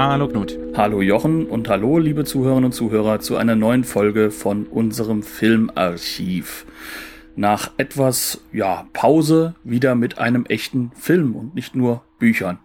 [0.00, 0.56] Hallo Knut.
[0.76, 6.66] Hallo Jochen und hallo liebe Zuhörerinnen und Zuhörer zu einer neuen Folge von unserem Filmarchiv.
[7.34, 12.60] Nach etwas, ja, Pause wieder mit einem echten Film und nicht nur Büchern.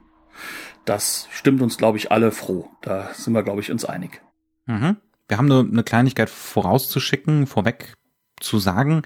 [0.85, 2.69] Das stimmt uns, glaube ich, alle froh.
[2.83, 4.21] Da sind wir, glaube ich, uns einig.
[4.67, 4.97] Mhm.
[5.27, 7.95] Wir haben nur eine Kleinigkeit vorauszuschicken, vorweg
[8.39, 9.01] zu sagen.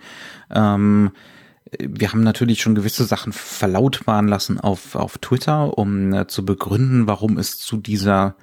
[0.54, 1.12] Ähm,
[1.80, 7.08] wir haben natürlich schon gewisse Sachen verlautbaren lassen auf, auf Twitter, um äh, zu begründen,
[7.08, 8.36] warum es zu dieser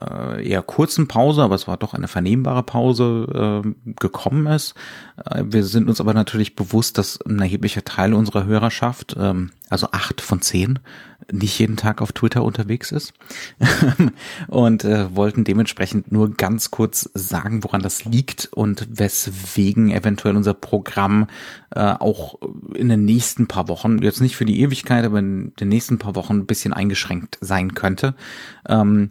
[0.00, 4.74] äh, eher kurzen Pause, aber es war doch eine vernehmbare Pause äh, gekommen ist.
[5.24, 9.88] Äh, wir sind uns aber natürlich bewusst, dass ein erheblicher Teil unserer Hörerschaft, ähm, also
[9.92, 10.78] acht von zehn,
[11.30, 13.12] nicht jeden Tag auf Twitter unterwegs ist
[14.48, 20.54] und äh, wollten dementsprechend nur ganz kurz sagen, woran das liegt und weswegen eventuell unser
[20.54, 21.26] Programm
[21.74, 22.38] äh, auch
[22.74, 26.14] in den nächsten paar Wochen, jetzt nicht für die Ewigkeit, aber in den nächsten paar
[26.14, 28.14] Wochen ein bisschen eingeschränkt sein könnte.
[28.66, 29.10] Ähm,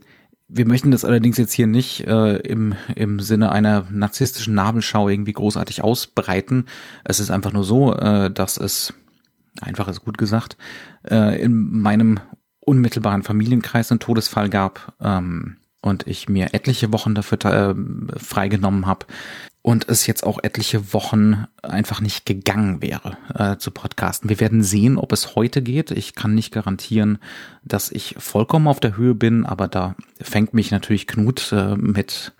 [0.49, 5.33] wir möchten das allerdings jetzt hier nicht äh, im, im Sinne einer narzisstischen Nabelschau irgendwie
[5.33, 6.65] großartig ausbreiten.
[7.03, 8.93] Es ist einfach nur so, äh, dass es,
[9.61, 10.57] einfach ist gut gesagt,
[11.09, 12.19] äh, in meinem
[12.59, 17.75] unmittelbaren Familienkreis einen Todesfall gab ähm, und ich mir etliche Wochen dafür äh,
[18.19, 19.05] freigenommen habe,
[19.67, 24.29] und es jetzt auch etliche Wochen einfach nicht gegangen wäre äh, zu podcasten.
[24.29, 25.91] Wir werden sehen, ob es heute geht.
[25.91, 27.17] Ich kann nicht garantieren,
[27.65, 32.31] dass ich vollkommen auf der Höhe bin, aber da fängt mich natürlich Knut äh, mit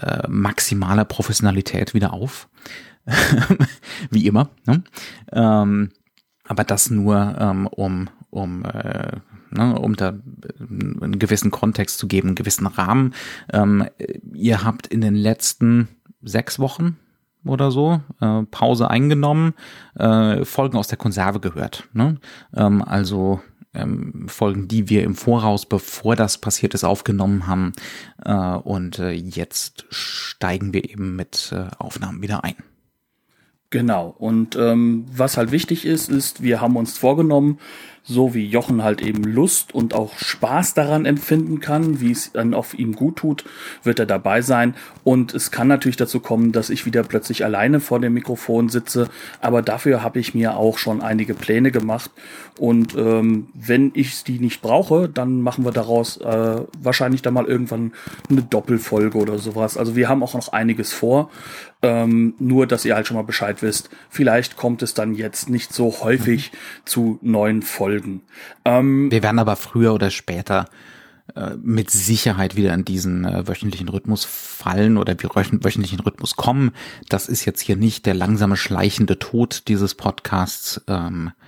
[0.00, 2.48] äh, maximaler Professionalität wieder auf.
[4.10, 4.50] Wie immer.
[4.66, 4.82] Ne?
[5.30, 5.90] Ähm,
[6.48, 9.18] aber das nur, ähm, um, um äh,
[9.50, 10.14] ne, um da
[10.58, 13.14] einen gewissen Kontext zu geben, einen gewissen Rahmen.
[13.52, 13.86] Ähm,
[14.32, 15.88] ihr habt in den letzten
[16.22, 16.96] sechs Wochen
[17.44, 19.54] oder so, äh, Pause eingenommen,
[19.94, 21.88] äh, Folgen aus der Konserve gehört.
[21.92, 22.16] Ne?
[22.54, 23.40] Ähm, also
[23.74, 27.72] ähm, Folgen, die wir im Voraus, bevor das passiert ist, aufgenommen haben.
[28.24, 32.56] Äh, und äh, jetzt steigen wir eben mit äh, Aufnahmen wieder ein.
[33.70, 34.14] Genau.
[34.18, 37.58] Und ähm, was halt wichtig ist, ist, wir haben uns vorgenommen,
[38.02, 42.54] so wie Jochen halt eben Lust und auch Spaß daran empfinden kann, wie es dann
[42.54, 43.44] auf ihm gut tut,
[43.82, 44.74] wird er dabei sein.
[45.04, 49.08] Und es kann natürlich dazu kommen, dass ich wieder plötzlich alleine vor dem Mikrofon sitze.
[49.40, 52.10] Aber dafür habe ich mir auch schon einige Pläne gemacht.
[52.58, 57.46] Und ähm, wenn ich die nicht brauche, dann machen wir daraus äh, wahrscheinlich dann mal
[57.46, 57.92] irgendwann
[58.28, 59.76] eine Doppelfolge oder sowas.
[59.76, 61.30] Also wir haben auch noch einiges vor.
[61.80, 63.88] Ähm, nur, dass ihr halt schon mal Bescheid wisst.
[64.10, 66.56] Vielleicht kommt es dann jetzt nicht so häufig mhm.
[66.84, 67.97] zu neuen Folgen.
[68.64, 70.66] Ähm, Wir werden aber früher oder später
[71.34, 76.72] äh, mit Sicherheit wieder in diesen äh, wöchentlichen Rhythmus fallen oder wöchentlichen Rhythmus kommen.
[77.08, 80.80] Das ist jetzt hier nicht der langsame schleichende Tod dieses Podcasts.
[80.86, 81.47] Ähm, äh,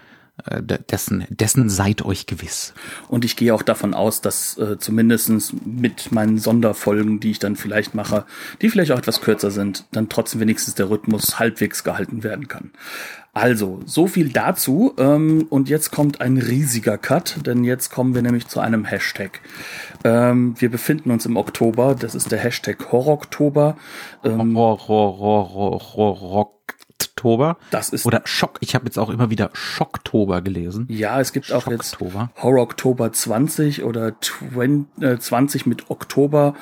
[0.60, 2.74] dessen, dessen seid euch gewiss.
[3.08, 7.56] Und ich gehe auch davon aus, dass äh, zumindestens mit meinen Sonderfolgen, die ich dann
[7.56, 8.24] vielleicht mache,
[8.62, 12.70] die vielleicht auch etwas kürzer sind, dann trotzdem wenigstens der Rhythmus halbwegs gehalten werden kann.
[13.32, 14.94] Also, so viel dazu.
[14.98, 19.40] Ähm, und jetzt kommt ein riesiger Cut, denn jetzt kommen wir nämlich zu einem Hashtag.
[20.02, 23.76] Ähm, wir befinden uns im Oktober, das ist der Hashtag Horror-Oktober.
[24.24, 26.52] Ähm, Horror, Horror, Horror, Horror,
[27.10, 27.56] Schocktober.
[27.70, 28.58] Das ist oder Schock.
[28.60, 30.86] Ich habe jetzt auch immer wieder Schocktober gelesen.
[30.88, 36.54] Ja, es gibt auch jetzt Horror Oktober 20 oder 20 äh, mit Oktober.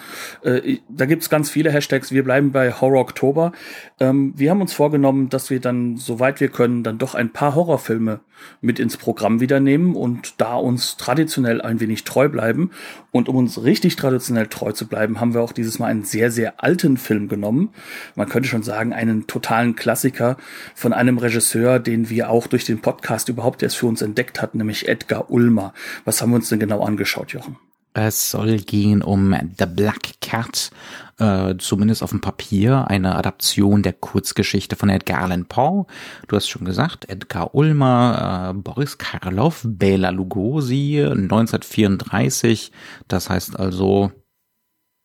[0.42, 2.12] Äh, da gibt's ganz viele Hashtags.
[2.12, 3.52] Wir bleiben bei Horror Oktober.
[4.00, 7.54] Ähm, wir haben uns vorgenommen, dass wir dann, soweit wir können, dann doch ein paar
[7.54, 8.20] Horrorfilme
[8.60, 12.70] mit ins Programm wieder nehmen und da uns traditionell ein wenig treu bleiben.
[13.10, 16.30] Und um uns richtig traditionell treu zu bleiben, haben wir auch dieses Mal einen sehr,
[16.30, 17.70] sehr alten Film genommen.
[18.14, 20.36] Man könnte schon sagen, einen totalen Klassiker
[20.74, 24.58] von einem Regisseur, den wir auch durch den Podcast überhaupt erst für uns entdeckt hatten,
[24.58, 25.72] nämlich Edgar Ulmer.
[26.04, 27.56] Was haben wir uns denn genau angeschaut, Jochen?
[27.94, 30.70] Es soll gehen um The Black Cat,
[31.18, 35.86] äh, zumindest auf dem Papier, eine Adaption der Kurzgeschichte von Edgar Allan Poe.
[36.28, 42.72] Du hast schon gesagt, Edgar Ulmer, äh, Boris Karloff, Bela Lugosi, 1934.
[43.08, 44.12] Das heißt also,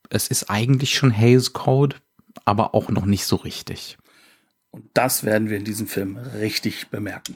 [0.10, 1.96] es ist eigentlich schon Hays Code,
[2.46, 3.98] aber auch noch nicht so richtig.
[4.72, 7.36] Und das werden wir in diesem Film richtig bemerken.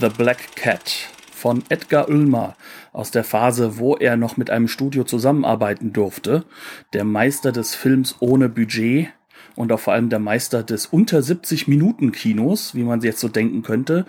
[0.00, 2.56] The Black Cat von Edgar Ulmer
[2.92, 6.44] aus der Phase, wo er noch mit einem Studio zusammenarbeiten durfte.
[6.92, 9.08] Der Meister des Films ohne Budget
[9.56, 13.28] und auch vor allem der Meister des unter 70 Minuten Kinos, wie man jetzt so
[13.28, 14.06] denken könnte.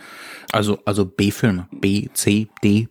[0.52, 2.88] Also, also B-Filme, B, C, D,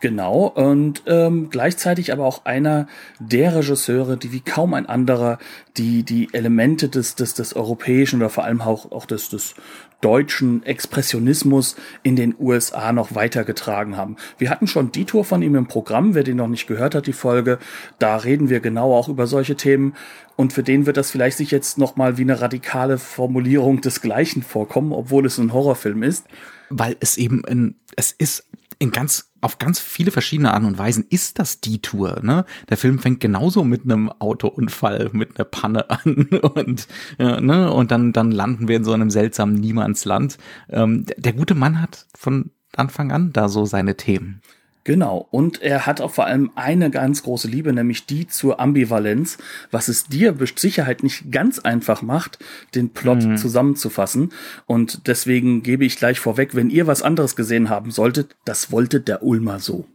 [0.00, 2.86] Genau, und ähm, gleichzeitig aber auch einer
[3.18, 5.38] der Regisseure, die wie kaum ein anderer
[5.76, 9.54] die, die Elemente des, des, des europäischen oder vor allem auch, auch des, des
[10.00, 14.16] deutschen Expressionismus in den USA noch weitergetragen haben.
[14.38, 17.06] Wir hatten schon die Tour von ihm im Programm, wer den noch nicht gehört hat,
[17.06, 17.58] die Folge,
[17.98, 19.94] da reden wir genau auch über solche Themen
[20.36, 24.42] und für den wird das vielleicht sich jetzt nochmal wie eine radikale Formulierung des Gleichen
[24.42, 26.26] vorkommen, obwohl es ein Horrorfilm ist.
[26.70, 28.46] Weil es eben ein, es ist
[28.78, 32.20] in ganz auf ganz viele verschiedene Arten und Weisen ist das die Tour.
[32.22, 32.44] Ne?
[32.70, 36.88] Der Film fängt genauso mit einem Autounfall, mit einer Panne an und
[37.18, 37.72] ja, ne?
[37.72, 40.38] und dann dann landen wir in so einem seltsamen Niemandsland.
[40.70, 44.40] Ähm, der, der gute Mann hat von Anfang an da so seine Themen.
[44.84, 45.26] Genau.
[45.30, 49.38] Und er hat auch vor allem eine ganz große Liebe, nämlich die zur Ambivalenz,
[49.70, 52.38] was es dir mit Sicherheit nicht ganz einfach macht,
[52.74, 53.36] den Plot mhm.
[53.38, 54.32] zusammenzufassen.
[54.66, 59.00] Und deswegen gebe ich gleich vorweg, wenn ihr was anderes gesehen haben solltet, das wollte
[59.00, 59.86] der Ulmer so.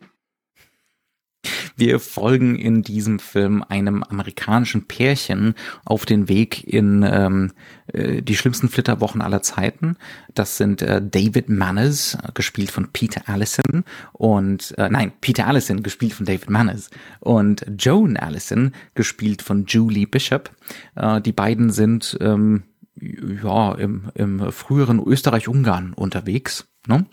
[1.76, 5.56] Wir folgen in diesem Film einem amerikanischen Pärchen
[5.86, 7.54] auf den Weg in ähm,
[7.94, 9.96] äh, die schlimmsten Flitterwochen aller Zeiten.
[10.34, 16.14] Das sind äh, David Manners, gespielt von Peter Allison und äh, nein, Peter Allison, gespielt
[16.14, 16.90] von David Manners
[17.22, 20.52] und Joan Allison, gespielt von Julie Bishop.
[20.96, 22.64] Äh, die beiden sind ähm,
[23.02, 26.68] ja im, im früheren Österreich-Ungarn unterwegs.
[26.88, 27.06] Ne?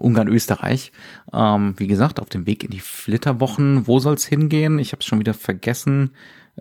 [0.00, 0.92] Ungarn-Österreich.
[1.32, 3.86] Ähm, wie gesagt, auf dem Weg in die Flitterwochen.
[3.86, 4.78] Wo soll's hingehen?
[4.78, 6.10] Ich habe es schon wieder vergessen.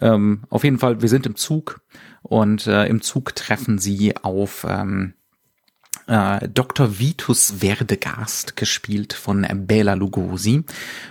[0.02, 1.82] Ähm, auf jeden Fall, wir sind im Zug
[2.22, 5.14] und äh, im Zug treffen sie auf ähm,
[6.08, 7.00] äh, Dr.
[7.00, 10.64] Vitus Werdegast, gespielt von Bela Lugosi,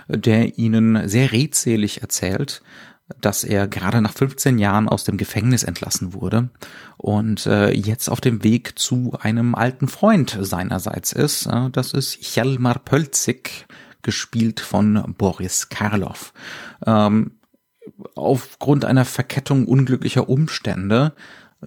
[0.07, 2.61] der ihnen sehr redselig erzählt,
[3.19, 6.49] dass er gerade nach 15 Jahren aus dem Gefängnis entlassen wurde
[6.97, 11.47] und äh, jetzt auf dem Weg zu einem alten Freund seinerseits ist.
[11.47, 13.67] Äh, das ist Hjalmar Pölzig,
[14.01, 16.33] gespielt von Boris Karloff.
[16.85, 17.31] Ähm,
[18.15, 21.13] aufgrund einer Verkettung unglücklicher Umstände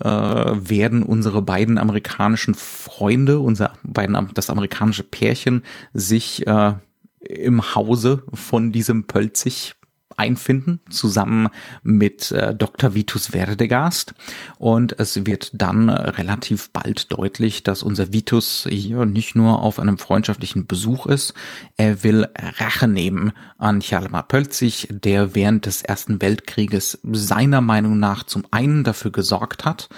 [0.00, 5.62] äh, werden unsere beiden amerikanischen Freunde, unser beiden das amerikanische Pärchen,
[5.93, 6.75] sich äh,
[7.21, 9.75] im Hause von diesem Pölzig
[10.23, 11.49] einfinden, zusammen
[11.83, 12.95] mit äh, Dr.
[12.95, 14.15] Vitus Verdegast.
[14.59, 19.99] Und es wird dann relativ bald deutlich, dass unser Vitus hier nicht nur auf einem
[19.99, 21.35] freundschaftlichen Besuch ist,
[21.77, 22.29] er will
[22.59, 28.85] Rache nehmen an Hjalmar Pölzig, der während des Ersten Weltkrieges seiner Meinung nach zum einen
[28.85, 29.89] dafür gesorgt hat,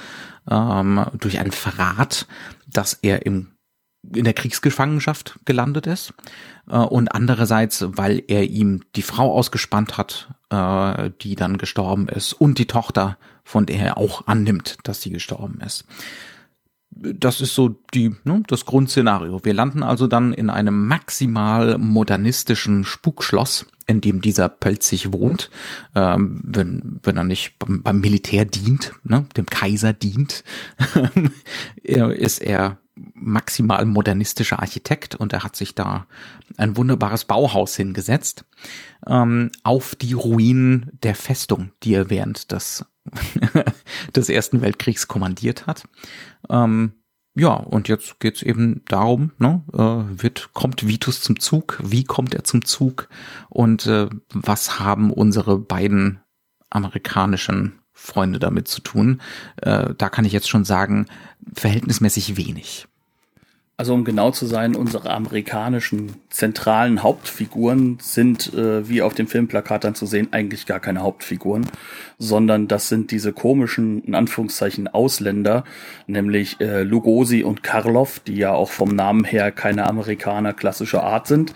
[0.50, 2.26] ähm, durch einen Verrat,
[2.66, 3.53] dass er im
[4.14, 6.14] in der Kriegsgefangenschaft gelandet ist
[6.68, 12.32] äh, und andererseits, weil er ihm die Frau ausgespannt hat, äh, die dann gestorben ist
[12.32, 15.84] und die Tochter, von der er auch annimmt, dass sie gestorben ist.
[16.96, 19.44] Das ist so die ne, das Grundszenario.
[19.44, 25.50] Wir landen also dann in einem maximal modernistischen Spukschloss, in dem dieser Pölzig wohnt,
[25.96, 30.44] ähm, wenn, wenn er nicht beim, Militär dient, ne, dem Kaiser dient,
[31.82, 32.78] ist er
[33.14, 36.06] maximal modernistischer Architekt und er hat sich da
[36.56, 38.44] ein wunderbares Bauhaus hingesetzt
[39.06, 42.84] ähm, auf die Ruinen der Festung, die er während des,
[44.16, 45.84] des Ersten Weltkriegs kommandiert hat.
[46.48, 46.92] Ähm,
[47.36, 52.32] ja, und jetzt geht's eben darum, ne, äh, wird, kommt Vitus zum Zug, wie kommt
[52.32, 53.08] er zum Zug
[53.48, 56.20] und äh, was haben unsere beiden
[56.70, 59.20] amerikanischen Freunde damit zu tun.
[59.62, 61.06] Äh, da kann ich jetzt schon sagen,
[61.54, 62.86] verhältnismäßig wenig.
[63.76, 69.82] Also um genau zu sein, unsere amerikanischen zentralen Hauptfiguren sind, äh, wie auf dem Filmplakat
[69.82, 71.66] dann zu sehen, eigentlich gar keine Hauptfiguren,
[72.18, 75.64] sondern das sind diese komischen, in Anführungszeichen, Ausländer,
[76.06, 81.26] nämlich äh, Lugosi und Karloff, die ja auch vom Namen her keine Amerikaner klassischer Art
[81.26, 81.54] sind.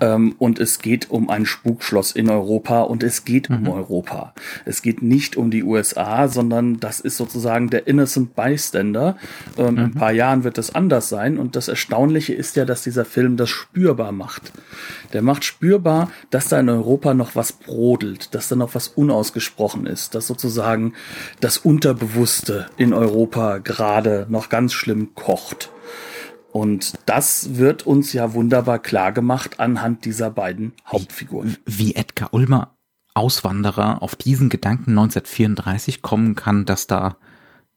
[0.00, 3.56] Ähm, und es geht um ein Spukschloss in Europa und es geht mhm.
[3.56, 4.34] um Europa.
[4.64, 9.16] Es geht nicht um die USA, sondern das ist sozusagen der Innocent Bystander.
[9.56, 9.78] Ähm, mhm.
[9.78, 13.04] In ein paar Jahren wird es anders sein und das Erstaunliche ist ja, dass dieser
[13.04, 14.52] Film das spürbar macht.
[15.12, 19.86] Der macht spürbar, dass da in Europa noch was brodelt, dass da noch was unausgesprochen
[19.86, 20.94] ist, dass sozusagen
[21.40, 25.70] das Unterbewusste in Europa gerade noch ganz schlimm kocht.
[26.52, 31.56] Und das wird uns ja wunderbar klar gemacht anhand dieser beiden Hauptfiguren.
[31.66, 32.76] Wie Edgar Ulmer
[33.16, 37.16] Auswanderer auf diesen Gedanken 1934 kommen kann, dass da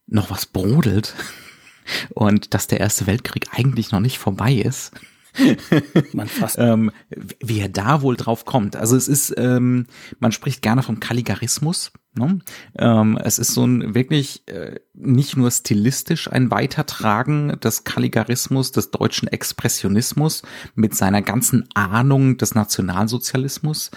[0.06, 1.16] noch was brodelt
[2.10, 4.92] und dass der Erste Weltkrieg eigentlich noch nicht vorbei ist.
[6.14, 6.58] man fasst.
[6.60, 6.92] ähm,
[7.40, 8.76] wie er da wohl drauf kommt.
[8.76, 9.86] Also es ist, ähm,
[10.20, 11.92] man spricht gerne vom Kalligarismus.
[12.20, 12.40] Ne?
[12.78, 18.92] Ähm, es ist so ein wirklich äh, nicht nur stilistisch ein Weitertragen des Kalligarismus, des
[18.92, 20.44] deutschen Expressionismus
[20.76, 23.92] mit seiner ganzen Ahnung des Nationalsozialismus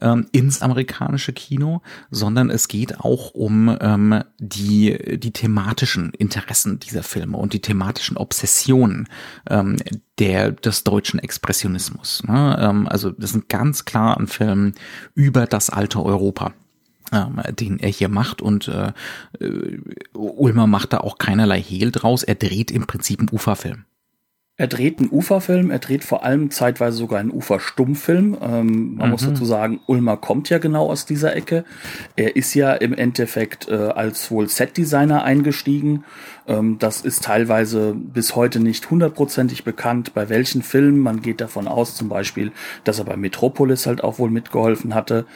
[0.00, 7.02] ähm, ins amerikanische Kino, sondern es geht auch um ähm, die, die thematischen Interessen dieser
[7.02, 9.08] Filme und die thematischen Obsessionen
[9.48, 9.76] ähm,
[10.18, 12.22] der, des deutschen Expressionismus.
[12.24, 12.56] Ne?
[12.58, 14.72] Ähm, also das sind ganz klar ein Film
[15.14, 16.52] über das alte Europa
[17.12, 18.92] ähm, den er hier macht und äh,
[19.40, 19.78] äh,
[20.14, 22.22] Ulmer macht da auch keinerlei Hehl draus.
[22.22, 23.84] Er dreht im Prinzip einen Uferfilm.
[24.58, 28.38] Er dreht einen Uferfilm, er dreht vor allem zeitweise sogar einen Uferstummfilm.
[28.40, 29.10] Ähm, man mhm.
[29.10, 31.64] muss dazu sagen, Ulmer kommt ja genau aus dieser Ecke.
[32.16, 36.04] Er ist ja im Endeffekt äh, als wohl Setdesigner eingestiegen
[36.78, 41.00] das ist teilweise bis heute nicht hundertprozentig bekannt, bei welchen Filmen.
[41.00, 42.52] Man geht davon aus, zum Beispiel,
[42.84, 45.26] dass er bei Metropolis halt auch wohl mitgeholfen hatte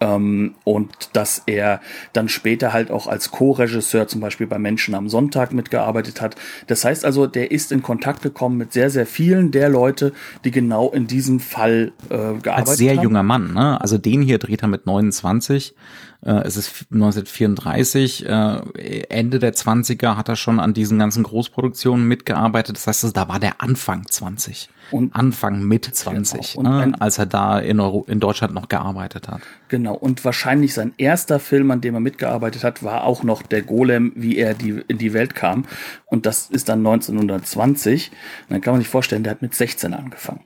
[0.00, 1.80] ähm, und dass er
[2.12, 6.36] dann später halt auch als Co-Regisseur zum Beispiel bei Menschen am Sonntag mitgearbeitet hat.
[6.66, 10.12] Das heißt also, der ist in Kontakt gekommen mit sehr, sehr vielen der Leute,
[10.44, 12.68] die genau in diesem Fall äh, gearbeitet haben.
[12.68, 13.04] Als sehr haben.
[13.04, 13.80] junger Mann, ne?
[13.80, 15.74] Also den hier dreht er mit 29.
[16.22, 18.60] Äh, es ist 1934, äh,
[19.08, 22.76] Ende der 20er hat er schon an diesen ganzen Großproduktionen mitgearbeitet.
[22.76, 24.68] Das heißt, da war der Anfang 20.
[24.90, 26.86] Und Anfang mit 20, genau.
[26.86, 29.42] ne, als er da in, Euro, in Deutschland noch gearbeitet hat.
[29.68, 33.62] Genau, und wahrscheinlich sein erster Film, an dem er mitgearbeitet hat, war auch noch der
[33.62, 35.66] Golem, wie er die, in die Welt kam.
[36.06, 38.10] Und das ist dann 1920.
[38.10, 38.16] Und
[38.48, 40.44] dann kann man sich vorstellen, der hat mit 16 angefangen.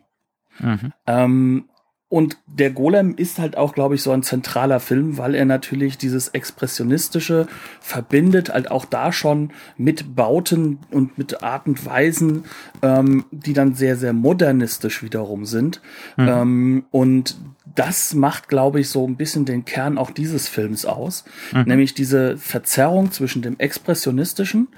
[0.58, 0.92] Mhm.
[1.06, 1.64] Ähm,
[2.12, 5.96] und der Golem ist halt auch, glaube ich, so ein zentraler Film, weil er natürlich
[5.96, 7.46] dieses Expressionistische
[7.80, 12.44] verbindet, halt auch da schon mit Bauten und mit Art und Weisen,
[12.82, 15.80] ähm, die dann sehr, sehr modernistisch wiederum sind.
[16.18, 16.28] Mhm.
[16.28, 17.38] Ähm, und
[17.74, 21.24] das macht, glaube ich, so ein bisschen den Kern auch dieses Films aus.
[21.54, 21.62] Mhm.
[21.62, 24.68] Nämlich diese Verzerrung zwischen dem Expressionistischen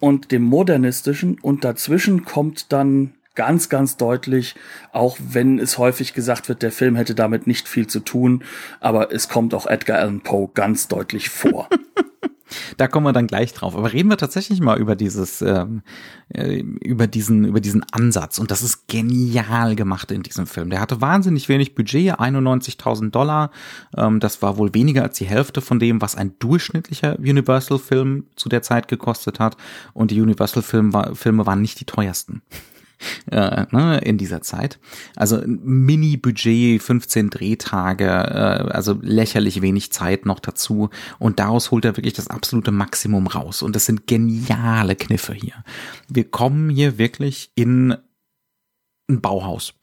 [0.00, 4.54] und dem Modernistischen und dazwischen kommt dann ganz, ganz deutlich,
[4.92, 8.44] auch wenn es häufig gesagt wird, der Film hätte damit nicht viel zu tun,
[8.80, 11.68] aber es kommt auch Edgar Allan Poe ganz deutlich vor.
[12.76, 13.76] Da kommen wir dann gleich drauf.
[13.76, 15.82] Aber reden wir tatsächlich mal über dieses, ähm,
[16.28, 18.38] äh, über diesen, über diesen Ansatz.
[18.38, 20.70] Und das ist genial gemacht in diesem Film.
[20.70, 23.50] Der hatte wahnsinnig wenig Budget, 91.000 Dollar.
[23.96, 28.48] Ähm, das war wohl weniger als die Hälfte von dem, was ein durchschnittlicher Universal-Film zu
[28.48, 29.56] der Zeit gekostet hat.
[29.94, 32.42] Und die Universal-Filme waren nicht die teuersten
[33.30, 34.78] äh, ne, in dieser Zeit.
[35.16, 40.90] Also Mini-Budget, 15 Drehtage, äh, also lächerlich wenig Zeit noch dazu.
[41.18, 43.62] Und daraus holt er wirklich das absolute Maximum raus.
[43.62, 45.64] Und das sind geniale Kniffe hier.
[46.08, 47.96] Wir kommen hier wirklich in
[49.08, 49.74] ein Bauhaus.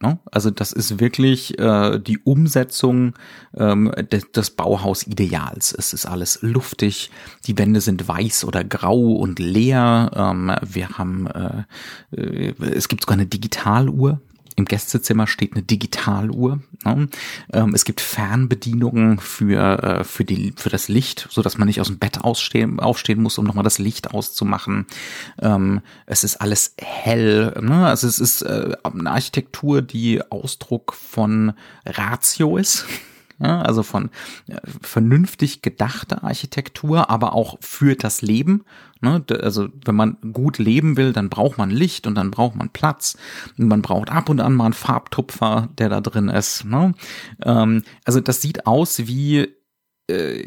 [0.00, 0.18] Ne?
[0.30, 3.14] Also das ist wirklich äh, die Umsetzung
[3.56, 5.72] ähm, des, des Bauhausideals.
[5.72, 7.10] Es ist alles luftig,
[7.46, 10.10] die Wände sind weiß oder grau und leer.
[10.14, 11.64] Ähm, wir haben, äh,
[12.16, 14.20] äh, es gibt sogar eine Digitaluhr,
[14.58, 16.58] im Gästezimmer steht eine Digitaluhr.
[16.84, 17.08] Ne?
[17.52, 21.80] Ähm, es gibt Fernbedienungen für, äh, für, die, für das Licht, so dass man nicht
[21.80, 24.86] aus dem Bett ausstehen, aufstehen muss, um nochmal das Licht auszumachen.
[25.40, 27.54] Ähm, es ist alles hell.
[27.60, 27.86] Ne?
[27.86, 31.52] Also es ist äh, eine Architektur, die Ausdruck von
[31.86, 32.84] Ratio ist
[33.40, 34.10] ja, also von
[34.48, 38.64] äh, vernünftig gedachter Architektur, aber auch für das Leben.
[39.00, 39.24] Ne?
[39.40, 43.16] Also wenn man gut leben will, dann braucht man Licht und dann braucht man Platz
[43.56, 46.64] und man braucht ab und an mal einen Farbtupfer, der da drin ist.
[46.64, 46.94] Ne?
[47.44, 49.48] Ähm, also das sieht aus wie
[50.08, 50.42] äh,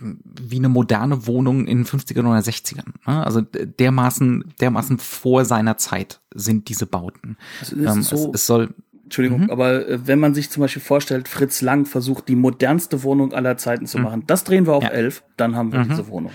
[0.00, 2.92] wie eine moderne Wohnung in den 50ern oder 60ern.
[3.06, 3.24] Ne?
[3.24, 7.36] Also dermaßen, dermaßen vor seiner Zeit sind diese Bauten.
[7.60, 8.74] Also ähm, so es, es soll
[9.08, 9.50] Entschuldigung, mhm.
[9.50, 13.56] aber äh, wenn man sich zum Beispiel vorstellt, Fritz Lang versucht, die modernste Wohnung aller
[13.56, 14.04] Zeiten zu mhm.
[14.04, 14.90] machen, das drehen wir auf ja.
[14.90, 15.88] elf, dann haben wir mhm.
[15.88, 16.30] diese Wohnung.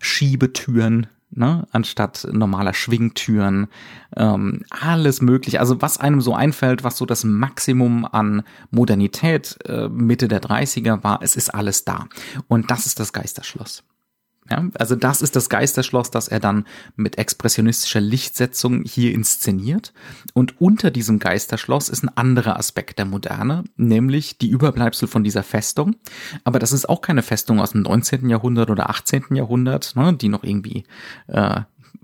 [0.00, 3.68] Schiebetüren, ne, anstatt normaler Schwingtüren,
[4.16, 5.60] ähm, alles mögliche.
[5.60, 11.04] Also was einem so einfällt, was so das Maximum an Modernität äh, Mitte der 30er
[11.04, 12.06] war, es ist alles da.
[12.48, 13.84] Und das ist das Geisterschloss.
[14.48, 19.92] Ja, also das ist das Geisterschloss, das er dann mit expressionistischer Lichtsetzung hier inszeniert.
[20.34, 25.42] Und unter diesem Geisterschloss ist ein anderer Aspekt der Moderne, nämlich die Überbleibsel von dieser
[25.42, 25.96] Festung.
[26.44, 28.28] Aber das ist auch keine Festung aus dem 19.
[28.28, 29.34] Jahrhundert oder 18.
[29.34, 30.84] Jahrhundert, ne, die noch irgendwie
[31.26, 31.62] äh,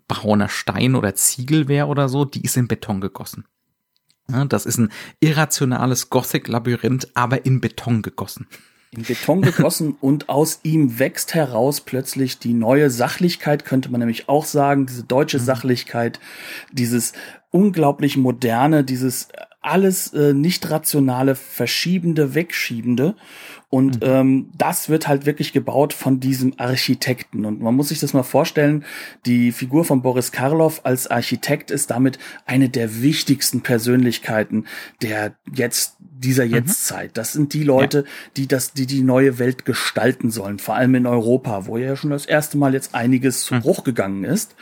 [0.08, 3.44] behauener Stein oder Ziegel wäre oder so, die ist in Beton gegossen.
[4.28, 8.48] Ja, das ist ein irrationales Gothic-Labyrinth, aber in Beton gegossen
[8.94, 14.28] in Beton gegossen und aus ihm wächst heraus plötzlich die neue Sachlichkeit, könnte man nämlich
[14.28, 15.44] auch sagen, diese deutsche mhm.
[15.44, 16.20] Sachlichkeit,
[16.70, 17.12] dieses
[17.50, 19.28] unglaublich moderne, dieses
[19.62, 23.14] alles äh, nicht rationale, verschiebende, wegschiebende.
[23.70, 24.08] Und mhm.
[24.10, 27.46] ähm, das wird halt wirklich gebaut von diesem Architekten.
[27.46, 28.84] Und man muss sich das mal vorstellen,
[29.24, 34.66] die Figur von Boris Karloff als Architekt ist damit eine der wichtigsten Persönlichkeiten
[35.00, 36.52] der jetzt dieser mhm.
[36.52, 37.10] Jetztzeit.
[37.14, 38.04] Das sind die Leute, ja.
[38.36, 42.10] die das, die die neue Welt gestalten sollen, vor allem in Europa, wo ja schon
[42.10, 43.60] das erste Mal jetzt einiges zu mhm.
[43.60, 44.54] Bruch gegangen ist.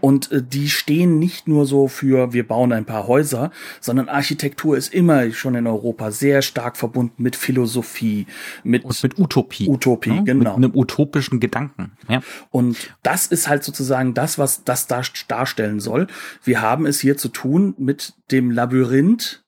[0.00, 3.50] Und äh, die stehen nicht nur so für, wir bauen ein paar Häuser,
[3.80, 4.08] sondern
[4.48, 8.26] Architektur ist immer schon in Europa sehr stark verbunden mit Philosophie,
[8.64, 9.68] mit, und mit Utopie.
[9.68, 10.56] Utopie, ja, genau.
[10.56, 11.92] Mit einem utopischen Gedanken.
[12.08, 12.22] Ja.
[12.50, 16.06] Und das ist halt sozusagen das, was das darstellen soll.
[16.44, 19.44] Wir haben es hier zu tun mit dem Labyrinth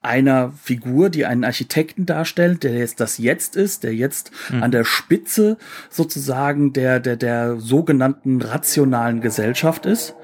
[0.00, 4.62] einer Figur, die einen Architekten darstellt, der jetzt das Jetzt ist, der jetzt mhm.
[4.62, 5.58] an der Spitze
[5.90, 10.14] sozusagen der, der, der sogenannten rationalen Gesellschaft ist.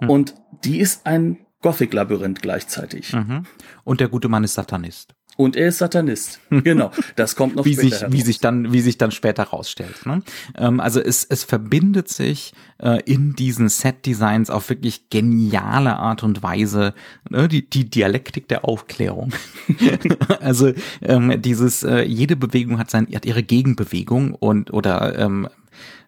[0.00, 0.10] Mhm.
[0.10, 3.12] Und die ist ein Gothic-Labyrinth gleichzeitig.
[3.12, 3.44] Mhm.
[3.84, 5.14] Und der gute Mann ist Satanist.
[5.36, 6.38] Und er ist Satanist.
[6.50, 7.96] Genau, das kommt noch wie später.
[7.96, 10.04] Sich, wie sich dann, wie sich dann später rausstellt.
[10.04, 10.22] Ne?
[10.56, 16.42] Ähm, also es, es verbindet sich äh, in diesen Set-Designs auf wirklich geniale Art und
[16.42, 16.92] Weise
[17.30, 17.48] ne?
[17.48, 19.32] die, die Dialektik der Aufklärung.
[20.40, 25.48] also ähm, dieses äh, jede Bewegung hat sein, hat ihre Gegenbewegung und oder ähm,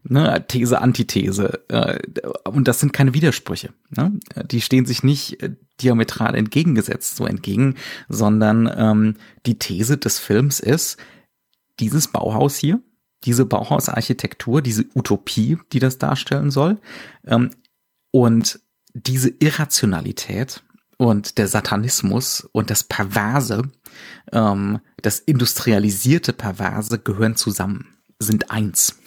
[0.05, 1.65] ne, These, Antithese.
[1.69, 1.99] Äh,
[2.49, 3.73] und das sind keine Widersprüche.
[3.91, 4.19] Ne?
[4.51, 7.77] Die stehen sich nicht äh, diametral entgegengesetzt so entgegen,
[8.09, 9.15] sondern ähm,
[9.47, 10.99] die These des Films ist,
[11.81, 12.81] dieses Bauhaus hier,
[13.25, 16.81] diese Bauhausarchitektur, diese Utopie, die das darstellen soll,
[17.27, 17.51] ähm,
[18.11, 18.61] und
[18.95, 20.63] diese Irrationalität
[20.99, 23.63] und der Satanismus und das Perverse,
[24.33, 28.99] ähm, das industrialisierte Perverse gehören zusammen, sind eins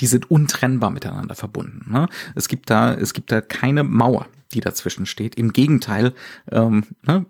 [0.00, 1.90] die sind untrennbar miteinander verbunden.
[1.90, 2.08] Ne?
[2.34, 5.34] Es gibt da, es gibt da keine Mauer, die dazwischen steht.
[5.34, 6.14] Im Gegenteil,
[6.50, 7.26] ähm, ne?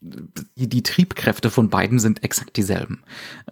[0.00, 3.02] die, die Triebkräfte von beiden sind exakt dieselben.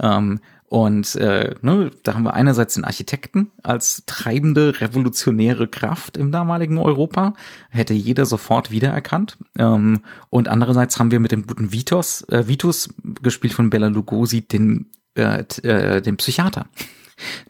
[0.00, 6.32] Ähm, und äh, ne, da haben wir einerseits den Architekten als treibende, revolutionäre Kraft im
[6.32, 7.34] damaligen Europa,
[7.70, 9.38] hätte jeder sofort wiedererkannt.
[9.58, 12.92] Ähm, und andererseits haben wir mit dem guten Vitos, äh, Vitus,
[13.22, 16.66] gespielt von Bella Lugosi, den, äh, äh, den Psychiater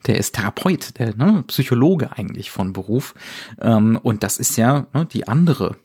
[0.05, 3.13] der ist Therapeut, der ne, Psychologe eigentlich von Beruf.
[3.61, 5.75] Ähm, und das ist ja ne, die andere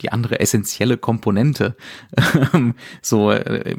[0.00, 1.76] die andere essentielle Komponente
[2.52, 3.76] ähm, so äh,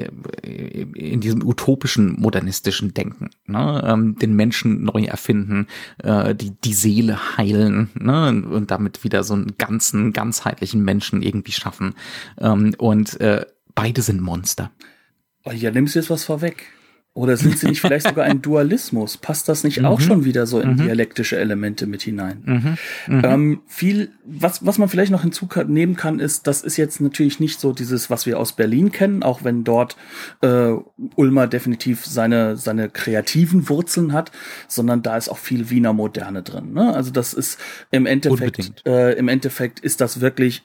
[0.00, 3.82] in diesem utopischen modernistischen Denken ne?
[3.86, 5.66] ähm, den Menschen neu erfinden
[6.02, 8.28] äh, die die Seele heilen ne?
[8.28, 11.94] und damit wieder so einen ganzen ganzheitlichen Menschen irgendwie schaffen
[12.38, 14.70] ähm, und äh, beide sind Monster
[15.50, 16.66] ja nimmst du jetzt was vorweg
[17.14, 19.18] oder sind sie nicht vielleicht sogar ein Dualismus?
[19.18, 19.84] Passt das nicht mhm.
[19.84, 20.76] auch schon wieder so in mhm.
[20.78, 22.42] dialektische Elemente mit hinein?
[22.44, 23.16] Mhm.
[23.16, 23.22] mhm.
[23.24, 27.60] Ähm, viel, was, was man vielleicht noch hinzunehmen kann, ist, das ist jetzt natürlich nicht
[27.60, 29.96] so dieses, was wir aus Berlin kennen, auch wenn dort
[30.40, 30.72] äh,
[31.14, 34.32] Ulmer definitiv seine, seine kreativen Wurzeln hat,
[34.66, 36.72] sondern da ist auch viel Wiener Moderne drin.
[36.72, 36.94] Ne?
[36.94, 37.58] Also das ist
[37.90, 40.62] im Endeffekt, äh, im Endeffekt ist das wirklich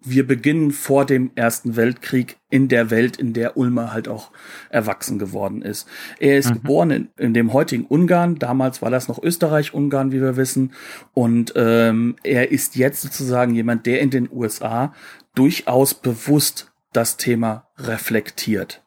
[0.00, 4.30] wir beginnen vor dem Ersten Weltkrieg in der Welt, in der Ulmer halt auch
[4.70, 5.88] erwachsen geworden ist.
[6.20, 6.54] Er ist mhm.
[6.54, 8.38] geboren in, in, dem heutigen Ungarn.
[8.38, 10.72] Damals war das noch Österreich-Ungarn, wie wir wissen.
[11.14, 14.94] Und ähm, er ist jetzt sozusagen jemand, der in den USA
[15.34, 18.82] durchaus bewusst das Thema reflektiert.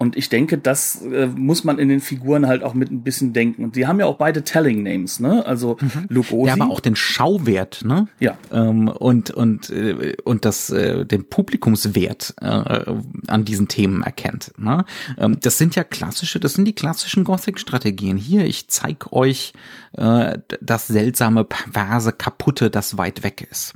[0.00, 3.32] Und ich denke, das äh, muss man in den Figuren halt auch mit ein bisschen
[3.32, 3.64] denken.
[3.64, 5.44] Und die haben ja auch beide Telling Names, ne?
[5.44, 6.06] Also mhm.
[6.08, 6.46] Lugosi.
[6.46, 8.06] Ja, aber auch den Schauwert, ne?
[8.20, 8.38] Ja.
[8.52, 12.84] Ähm, und und äh, und das äh, den Publikumswert äh,
[13.26, 14.52] an diesen Themen erkennt.
[14.56, 14.84] Ne?
[15.18, 18.16] Ähm, das sind ja klassische, das sind die klassischen Gothic-Strategien.
[18.16, 19.52] Hier, ich zeig euch
[19.94, 23.74] äh, das seltsame, perverse, kaputte, das weit weg ist.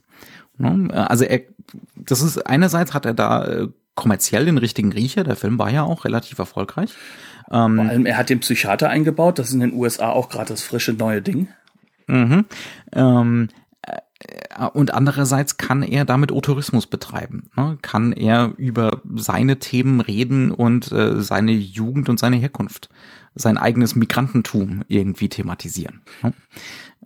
[0.57, 0.89] Ne?
[0.93, 1.41] Also er,
[1.97, 5.25] das ist einerseits hat er da äh, kommerziell den richtigen Riecher.
[5.25, 6.91] Der Film war ja auch relativ erfolgreich.
[7.51, 9.39] Ähm, Vor allem, er hat den Psychiater eingebaut.
[9.39, 11.49] Das ist in den USA auch gerade das frische neue Ding.
[12.07, 12.47] Mhm.
[12.93, 13.49] Ähm,
[13.83, 17.51] äh, und andererseits kann er damit O-Tourismus betreiben.
[17.57, 17.79] Ne?
[17.83, 22.89] Kann er über seine Themen reden und äh, seine Jugend und seine Herkunft,
[23.35, 26.03] sein eigenes Migrantentum irgendwie thematisieren.
[26.23, 26.33] Ne?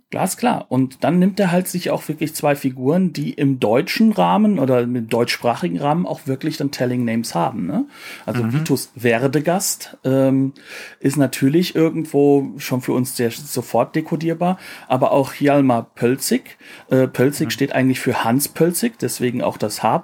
[0.09, 0.67] Glasklar.
[0.69, 4.81] Und dann nimmt er halt sich auch wirklich zwei Figuren, die im deutschen Rahmen oder
[4.81, 7.67] im deutschsprachigen Rahmen auch wirklich dann Telling Names haben.
[7.67, 7.85] Ne?
[8.25, 8.53] Also mhm.
[8.53, 10.53] Vitus Werdegast ähm,
[11.01, 16.57] ist natürlich irgendwo schon für uns sehr sofort dekodierbar, aber auch Hjalmar Pölzig.
[16.89, 17.51] Äh, Pölzig mhm.
[17.51, 19.99] steht eigentlich für Hans Pölzig, deswegen auch das H.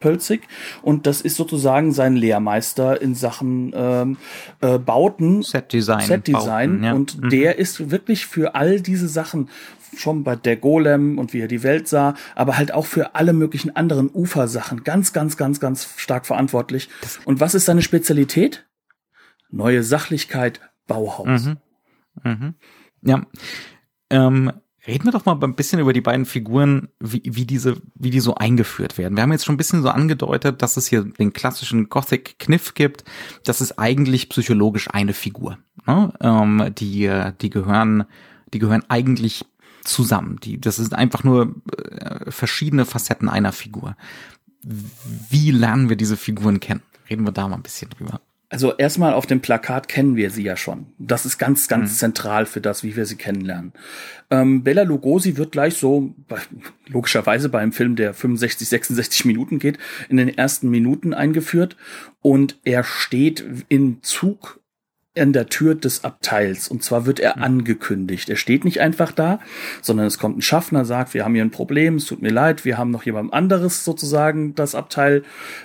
[0.00, 0.48] Pölzig
[0.82, 4.16] und das ist sozusagen sein Lehrmeister in Sachen ähm,
[4.60, 6.92] äh, Bauten, Setdesign, Setdesign Bauten, ja.
[6.94, 7.28] und Mhm.
[7.30, 9.48] der ist wirklich für all diese Sachen
[9.96, 13.32] schon bei der Golem und wie er die Welt sah, aber halt auch für alle
[13.32, 16.88] möglichen anderen Ufersachen ganz, ganz, ganz, ganz stark verantwortlich.
[17.24, 18.66] Und was ist seine Spezialität?
[19.50, 21.46] Neue Sachlichkeit, Bauhaus.
[21.46, 21.56] Mhm.
[22.22, 22.54] Mhm.
[23.02, 23.26] Ja.
[24.10, 24.52] Ähm,
[24.86, 28.20] reden wir doch mal ein bisschen über die beiden Figuren, wie, wie diese, wie die
[28.20, 29.16] so eingeführt werden.
[29.16, 33.04] Wir haben jetzt schon ein bisschen so angedeutet, dass es hier den klassischen Gothic-Kniff gibt.
[33.44, 35.58] Das ist eigentlich psychologisch eine Figur.
[35.86, 36.12] Ne?
[36.20, 38.04] Ähm, die, die gehören,
[38.52, 39.44] die gehören eigentlich
[39.84, 40.38] zusammen.
[40.42, 43.96] Die, das sind einfach nur äh, verschiedene Facetten einer Figur.
[44.62, 46.82] Wie lernen wir diese Figuren kennen?
[47.08, 48.20] Reden wir da mal ein bisschen drüber.
[48.52, 50.86] Also erstmal auf dem Plakat kennen wir sie ja schon.
[50.98, 53.72] Das ist ganz, ganz zentral für das, wie wir sie kennenlernen.
[54.28, 56.14] Ähm, Bella Lugosi wird gleich so,
[56.88, 61.76] logischerweise bei einem Film, der 65, 66 Minuten geht, in den ersten Minuten eingeführt
[62.22, 64.59] und er steht im Zug
[65.20, 66.68] an der Tür des Abteils.
[66.68, 68.28] Und zwar wird er angekündigt.
[68.28, 69.40] Er steht nicht einfach da,
[69.82, 72.64] sondern es kommt ein Schaffner, sagt, wir haben hier ein Problem, es tut mir leid,
[72.64, 75.22] wir haben noch jemand anderes sozusagen das Abteil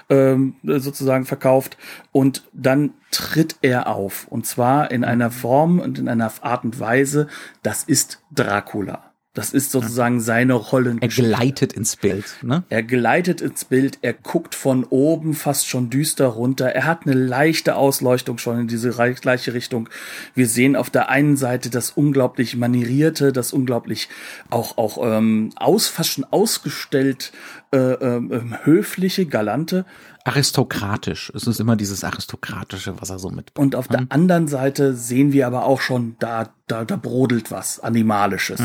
[0.10, 1.78] ähm, sozusagen verkauft.
[2.12, 4.28] Und dann tritt er auf.
[4.28, 7.28] Und zwar in einer Form und in einer Art und Weise,
[7.64, 9.15] das ist Dracula.
[9.36, 11.30] Das ist sozusagen seine Er Rollengeschichte.
[11.30, 12.26] gleitet ins Bild.
[12.42, 12.64] Ne?
[12.70, 16.68] Er gleitet ins Bild, er guckt von oben fast schon düster runter.
[16.70, 19.90] Er hat eine leichte Ausleuchtung schon in diese gleiche Richtung.
[20.36, 24.08] Wir sehen auf der einen Seite das unglaublich manierierte, das unglaublich
[24.50, 27.34] auch auch ähm, aus fast schon ausgestellt
[27.76, 29.86] äh, ähm, ähm, höfliche, galante.
[30.24, 31.32] aristokratisch.
[31.36, 33.52] Es ist immer dieses aristokratische, was er so mit.
[33.56, 37.80] Und auf der anderen Seite sehen wir aber auch schon, da, da, da brodelt was
[37.80, 38.62] Animalisches.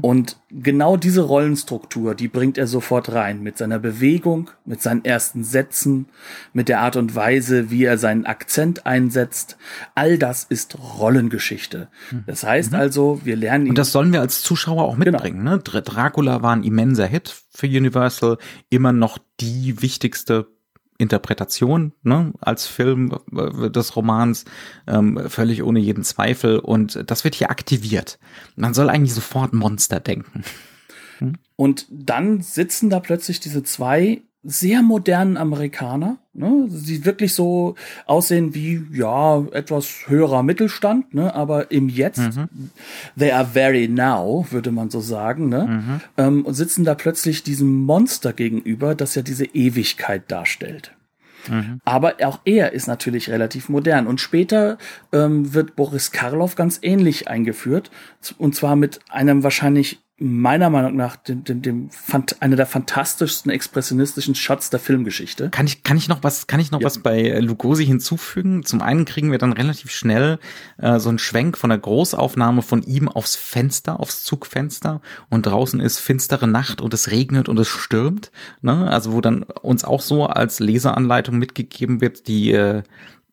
[0.00, 3.42] Und genau diese Rollenstruktur, die bringt er sofort rein.
[3.42, 6.06] Mit seiner Bewegung, mit seinen ersten Sätzen,
[6.52, 9.56] mit der Art und Weise, wie er seinen Akzent einsetzt.
[9.94, 11.88] All das ist Rollengeschichte.
[12.26, 13.70] Das heißt also, wir lernen ihn.
[13.70, 15.12] Und das sollen wir als Zuschauer auch Genau.
[15.18, 15.42] mitbringen.
[15.44, 15.58] Ne?
[15.58, 18.38] Dr- Dracula war ein immenser Hit für Universal,
[18.70, 20.46] immer noch die wichtigste
[21.04, 24.44] Interpretation ne, als Film äh, des Romans,
[24.86, 26.58] ähm, völlig ohne jeden Zweifel.
[26.58, 28.18] Und das wird hier aktiviert.
[28.56, 30.42] Man soll eigentlich sofort Monster denken.
[31.56, 37.74] Und dann sitzen da plötzlich diese zwei sehr modernen Amerikaner, ne, die wirklich so
[38.06, 42.20] aussehen wie, ja, etwas höherer Mittelstand, ne, aber im Jetzt,
[43.18, 47.82] they are very now, würde man so sagen, ne, ähm, und sitzen da plötzlich diesem
[47.84, 50.92] Monster gegenüber, das ja diese Ewigkeit darstellt.
[51.84, 54.06] Aber auch er ist natürlich relativ modern.
[54.06, 54.78] Und später
[55.12, 57.90] ähm, wird Boris Karloff ganz ähnlich eingeführt.
[58.38, 61.90] Und zwar mit einem wahrscheinlich meiner Meinung nach dem, dem, dem
[62.40, 65.50] einer der fantastischsten expressionistischen Shots der Filmgeschichte.
[65.50, 66.86] Kann ich, kann ich noch was, kann ich noch Ja.
[66.86, 68.64] was bei Lugosi hinzufügen?
[68.64, 70.38] Zum einen kriegen wir dann relativ schnell
[70.78, 75.78] äh, so einen Schwenk von der Großaufnahme von ihm aufs Fenster, aufs Zugfenster und draußen
[75.80, 78.30] ist finstere Nacht und es regnet und es stürmt.
[78.62, 78.88] Ne?
[78.90, 82.82] Also wo dann uns auch so als Leseranleitung mitgegeben wird, die äh,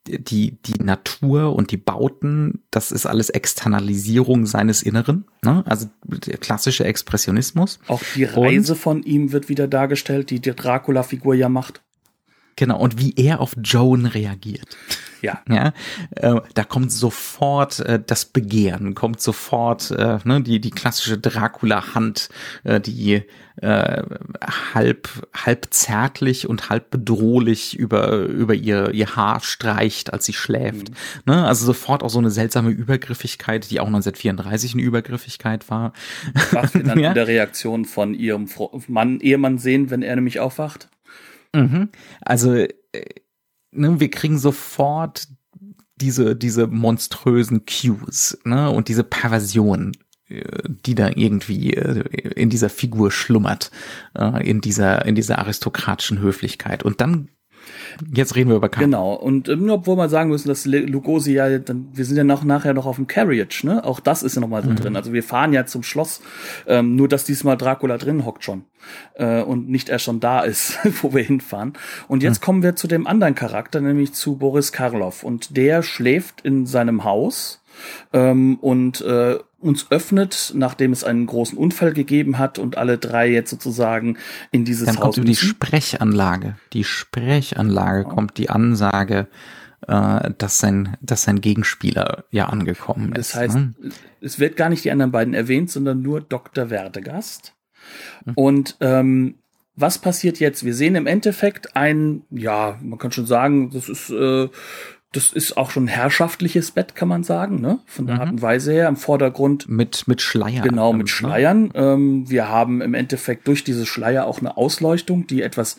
[0.07, 5.63] die, die Natur und die Bauten, das ist alles Externalisierung seines Inneren, ne?
[5.67, 7.79] also der klassische Expressionismus.
[7.87, 11.81] Auch die Reise von ihm wird wieder dargestellt, die die Dracula-Figur ja macht.
[12.55, 14.77] Genau, und wie er auf Joan reagiert.
[15.21, 15.39] Ja.
[15.47, 15.73] Ja,
[16.15, 22.29] äh, da kommt sofort äh, das Begehren, kommt sofort äh, ne, die die klassische Dracula-Hand,
[22.63, 23.21] äh, die
[23.61, 24.03] äh,
[24.73, 30.91] halb halb zärtlich und halb bedrohlich über über ihr ihr Haar streicht, als sie schläft.
[31.27, 31.45] Ne?
[31.45, 35.93] Also sofort auch so eine seltsame Übergriffigkeit, die auch 1934 eine Übergriffigkeit war.
[36.51, 37.09] Was wir dann Ja.
[37.09, 38.47] in der Reaktion von ihrem
[38.87, 40.89] Mann, Ehemann sehen, wenn er nämlich aufwacht.
[41.53, 41.89] Mhm.
[42.21, 42.69] Also äh,
[43.71, 45.27] ne, wir kriegen sofort
[45.95, 49.91] diese diese monströsen Cues ne, und diese Perversion,
[50.27, 52.03] äh, die da irgendwie äh,
[52.35, 53.71] in dieser Figur schlummert,
[54.41, 56.83] in dieser in dieser aristokratischen Höflichkeit.
[56.83, 57.29] Und dann
[58.13, 58.86] jetzt reden wir über Karl.
[58.86, 59.13] Genau.
[59.13, 62.74] Und ähm, obwohl wir sagen müssen, dass Lugosi ja, dann, wir sind ja noch nachher
[62.74, 63.84] noch auf dem Carriage, ne?
[63.84, 64.95] Auch das ist ja noch mal so drin.
[64.95, 66.21] Also wir fahren ja zum Schloss,
[66.67, 68.63] ähm, nur dass diesmal Dracula drin hockt schon
[69.15, 71.74] äh, und nicht er schon da ist, wo wir hinfahren.
[72.08, 75.24] Und jetzt kommen wir zu dem anderen Charakter, nämlich zu Boris Karloff.
[75.24, 77.62] Und der schläft in seinem Haus
[78.13, 83.30] ähm, und äh, uns öffnet, nachdem es einen großen Unfall gegeben hat und alle drei
[83.30, 84.17] jetzt sozusagen
[84.52, 85.36] in dieses Dann Haus kommt über die.
[85.36, 86.56] Sprechanlage.
[86.74, 89.28] Die Sprechanlage kommt die Ansage,
[89.88, 93.34] äh, dass sein dass sein Gegenspieler ja angekommen ist.
[93.34, 93.74] Das heißt, ne?
[94.21, 96.69] es wird gar nicht die anderen beiden erwähnt, sondern nur Dr.
[96.69, 97.54] Werdegast.
[98.26, 98.34] Mhm.
[98.36, 99.36] Und ähm,
[99.76, 100.65] was passiert jetzt?
[100.65, 104.50] Wir sehen im Endeffekt ein, ja, man kann schon sagen, das ist, äh,
[105.13, 107.80] das ist auch schon ein herrschaftliches Bett, kann man sagen, ne?
[107.86, 108.21] Von der mhm.
[108.21, 108.88] Art und Weise her.
[108.88, 109.67] Im Vordergrund.
[109.67, 110.63] Mit, mit Schleiern.
[110.63, 111.10] Genau, mit?
[111.10, 111.71] Schleiern.
[111.74, 115.78] Ähm, wir haben im Endeffekt durch diese Schleier auch eine Ausleuchtung, die etwas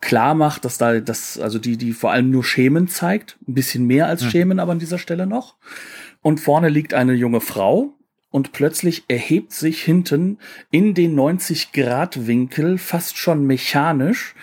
[0.00, 3.38] klar macht, dass da das, also die, die vor allem nur Schemen zeigt.
[3.48, 4.30] Ein bisschen mehr als mhm.
[4.30, 5.56] Schemen aber an dieser Stelle noch.
[6.20, 7.94] Und vorne liegt eine junge Frau,
[8.30, 10.38] und plötzlich erhebt sich hinten
[10.70, 14.36] in den 90 Grad Winkel fast schon mechanisch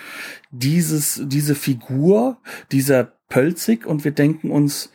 [0.51, 2.37] dieses, diese Figur,
[2.71, 4.91] dieser Pölzig und wir denken uns,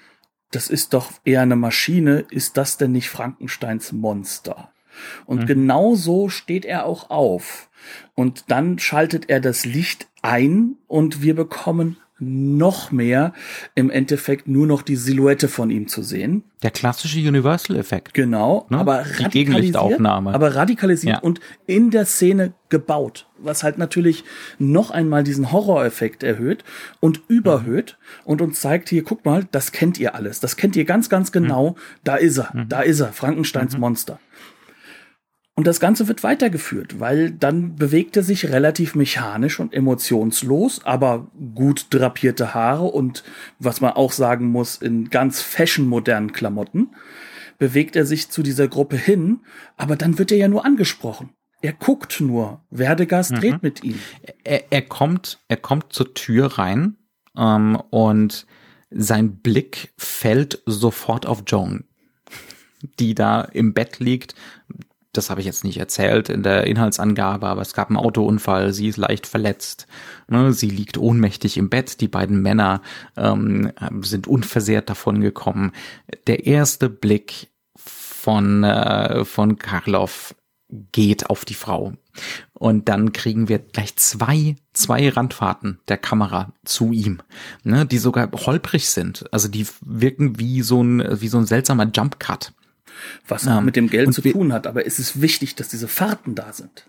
[0.51, 4.73] das ist doch eher eine Maschine, ist das denn nicht Frankensteins Monster?
[5.25, 5.47] Und mhm.
[5.47, 7.71] genau so steht er auch auf.
[8.15, 13.33] Und dann schaltet er das Licht ein und wir bekommen noch mehr
[13.75, 16.45] im Endeffekt nur noch die Silhouette von ihm zu sehen.
[16.63, 18.15] Der klassische Universal-Effekt.
[18.15, 18.79] Genau, ne?
[18.79, 20.33] aber die Gegenlichtaufnahme.
[20.33, 21.21] Aber radikalisiert ja.
[21.21, 24.25] und in der Szene gebaut, was halt natürlich
[24.59, 26.65] noch einmal diesen Horroreffekt erhöht
[27.01, 28.31] und überhöht mhm.
[28.31, 31.33] und uns zeigt hier, guck mal, das kennt ihr alles, das kennt ihr ganz, ganz
[31.33, 31.75] genau, mhm.
[32.05, 32.69] da ist er, mhm.
[32.69, 33.81] da ist er, Frankensteins mhm.
[33.81, 34.19] Monster.
[35.55, 41.31] Und das Ganze wird weitergeführt, weil dann bewegt er sich relativ mechanisch und emotionslos, aber
[41.55, 43.23] gut drapierte Haare und
[43.59, 46.93] was man auch sagen muss, in ganz fashionmodernen Klamotten,
[47.59, 49.41] bewegt er sich zu dieser Gruppe hin,
[49.77, 51.31] aber dann wird er ja nur angesprochen.
[51.61, 52.65] Er guckt nur.
[52.71, 53.37] Werdegast mhm.
[53.37, 53.99] dreht mit ihm.
[54.43, 56.97] Er, er, kommt, er kommt zur Tür rein
[57.37, 58.47] ähm, und
[58.91, 61.85] sein Blick fällt sofort auf Joan,
[62.99, 64.35] die da im Bett liegt,
[65.13, 68.89] das habe ich jetzt nicht erzählt in der Inhaltsangabe, aber es gab einen Autounfall, sie
[68.89, 69.87] ist leicht verletzt,
[70.27, 72.81] ne, sie liegt ohnmächtig im Bett, die beiden Männer
[73.17, 75.73] ähm, sind unversehrt davon gekommen.
[76.27, 80.35] Der erste Blick von, äh, von Karloff
[80.93, 81.93] geht auf die Frau.
[82.55, 87.21] Und dann kriegen wir gleich zwei, zwei Randfahrten der Kamera zu ihm,
[87.65, 89.27] ne, die sogar holprig sind.
[89.31, 92.55] Also die wirken wie so ein, wie so ein seltsamer Jump Cut
[93.27, 93.61] was ja.
[93.61, 94.67] mit dem Geld zu tun hat.
[94.67, 96.87] Aber es ist wichtig, dass diese Fahrten da sind.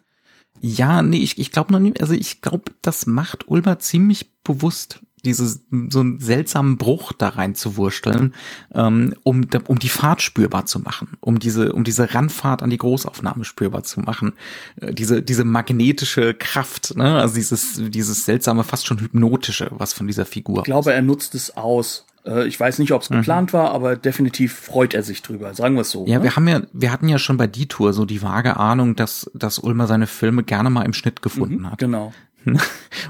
[0.62, 5.02] Ja, nee, ich, ich glaube noch nicht, also ich glaube, das macht Ulmer ziemlich bewusst,
[5.26, 8.34] dieses so einen seltsamen Bruch da rein zu wursteln,
[8.74, 12.78] ähm, um, um die Fahrt spürbar zu machen, um diese, um diese Randfahrt an die
[12.78, 14.34] Großaufnahme spürbar zu machen.
[14.76, 17.20] Äh, diese, diese magnetische Kraft, ne?
[17.20, 20.60] also dieses, dieses seltsame, fast schon hypnotische, was von dieser Figur.
[20.60, 22.06] Ich glaube, er nutzt es aus.
[22.25, 23.17] Äh, ich weiß nicht, ob es mhm.
[23.17, 26.05] geplant war, aber definitiv freut er sich drüber, sagen wir es so.
[26.07, 26.23] Ja, ne?
[26.23, 29.29] wir haben ja, wir hatten ja schon bei die Tour so die vage Ahnung, dass,
[29.33, 31.79] dass Ulmer seine Filme gerne mal im Schnitt gefunden mhm, hat.
[31.79, 32.13] Genau.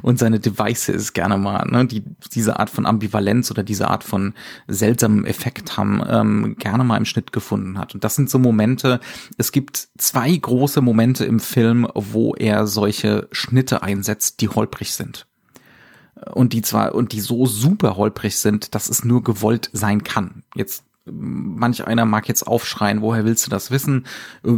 [0.04, 4.36] Und seine Devices gerne mal, ne, die diese Art von Ambivalenz oder diese Art von
[4.68, 7.96] seltsamem Effekt haben, ähm, gerne mal im Schnitt gefunden hat.
[7.96, 9.00] Und das sind so Momente,
[9.40, 15.26] es gibt zwei große Momente im Film, wo er solche Schnitte einsetzt, die holprig sind
[16.32, 20.44] und die zwar und die so super holprig sind, dass es nur gewollt sein kann.
[20.56, 24.06] Jetzt manch einer mag jetzt aufschreien, woher willst du das wissen?
[24.46, 24.52] Äh,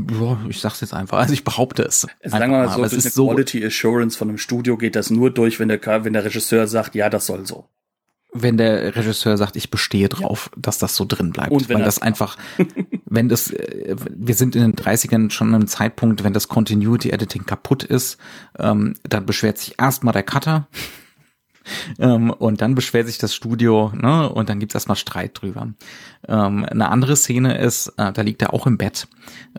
[0.49, 2.08] ich sag's jetzt einfach, also ich behaupte es.
[2.23, 5.32] Sagen wir mal so, durch eine so Quality Assurance von einem Studio geht das nur
[5.32, 7.65] durch, wenn der, wenn der Regisseur sagt, ja, das soll so.
[8.38, 10.62] Wenn der Regisseur sagt, ich bestehe drauf, ja.
[10.62, 11.51] dass das so drin bleibt.
[11.51, 12.38] Und wenn weil das einfach,
[13.06, 17.12] wenn das, äh, wir sind in den 30ern schon an einem Zeitpunkt, wenn das Continuity
[17.12, 18.17] Editing kaputt ist,
[18.60, 20.67] ähm, dann beschwert sich erstmal der Cutter
[21.99, 25.69] ähm, und dann beschwert sich das Studio, ne, und dann gibt's erstmal Streit drüber.
[26.28, 29.08] Ähm, eine andere Szene ist, äh, da liegt er auch im Bett,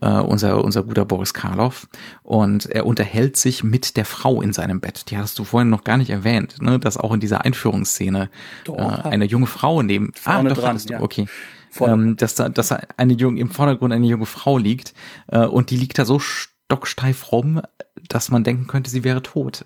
[0.01, 1.89] äh, unser, unser guter Boris Karloff,
[2.23, 5.11] und er unterhält sich mit der Frau in seinem Bett.
[5.11, 8.31] Die hast du vorhin noch gar nicht erwähnt, ne, dass auch in dieser Einführungsszene
[8.65, 11.01] doch, äh, eine junge Frau neben, ah, doch, dran, du, ja.
[11.01, 11.27] okay.
[11.79, 14.95] Ähm, dass da, dass da eine junge, im Vordergrund eine junge Frau liegt,
[15.29, 17.61] äh, und die liegt da so stocksteif rum,
[18.09, 19.65] dass man denken könnte, sie wäre tot.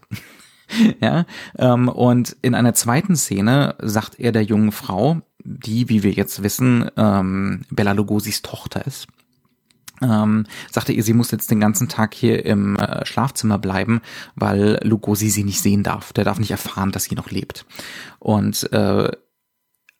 [1.00, 1.26] ja,
[1.58, 6.42] ähm, und in einer zweiten Szene sagt er der jungen Frau, die, wie wir jetzt
[6.42, 9.08] wissen, ähm, Bella Lugosis Tochter ist,
[10.02, 14.00] ähm, sagte ihr, sie muss jetzt den ganzen Tag hier im äh, Schlafzimmer bleiben,
[14.34, 16.12] weil Lugosi sie nicht sehen darf.
[16.12, 17.66] Der darf nicht erfahren, dass sie noch lebt.
[18.18, 19.10] Und äh,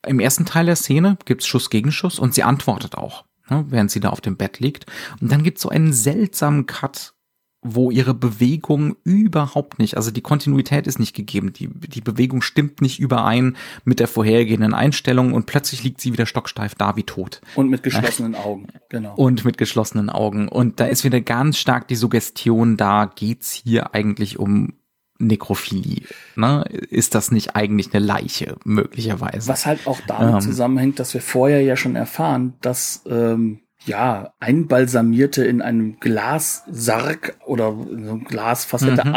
[0.07, 3.91] im ersten Teil der Szene gibt's Schuss gegen Schuss und sie antwortet auch, ne, während
[3.91, 4.87] sie da auf dem Bett liegt.
[5.21, 7.15] Und dann gibt's so einen seltsamen Cut
[7.63, 12.81] wo ihre Bewegung überhaupt nicht, also die Kontinuität ist nicht gegeben, die, die Bewegung stimmt
[12.81, 17.43] nicht überein mit der vorhergehenden Einstellung und plötzlich liegt sie wieder stocksteif da wie tot.
[17.57, 19.15] Und mit geschlossenen Augen, genau.
[19.15, 20.49] Und mit geschlossenen Augen.
[20.49, 24.75] Und da ist wieder ganz stark die Suggestion da, geht's hier eigentlich um
[25.19, 26.05] Nekrophilie.
[26.37, 26.65] Ne?
[26.71, 29.49] Ist das nicht eigentlich eine Leiche, möglicherweise?
[29.49, 34.35] Was halt auch damit ähm, zusammenhängt, dass wir vorher ja schon erfahren, dass ähm, ja,
[34.41, 39.15] einbalsamierte in einem Glassarg oder in so einem Glasfacette mhm.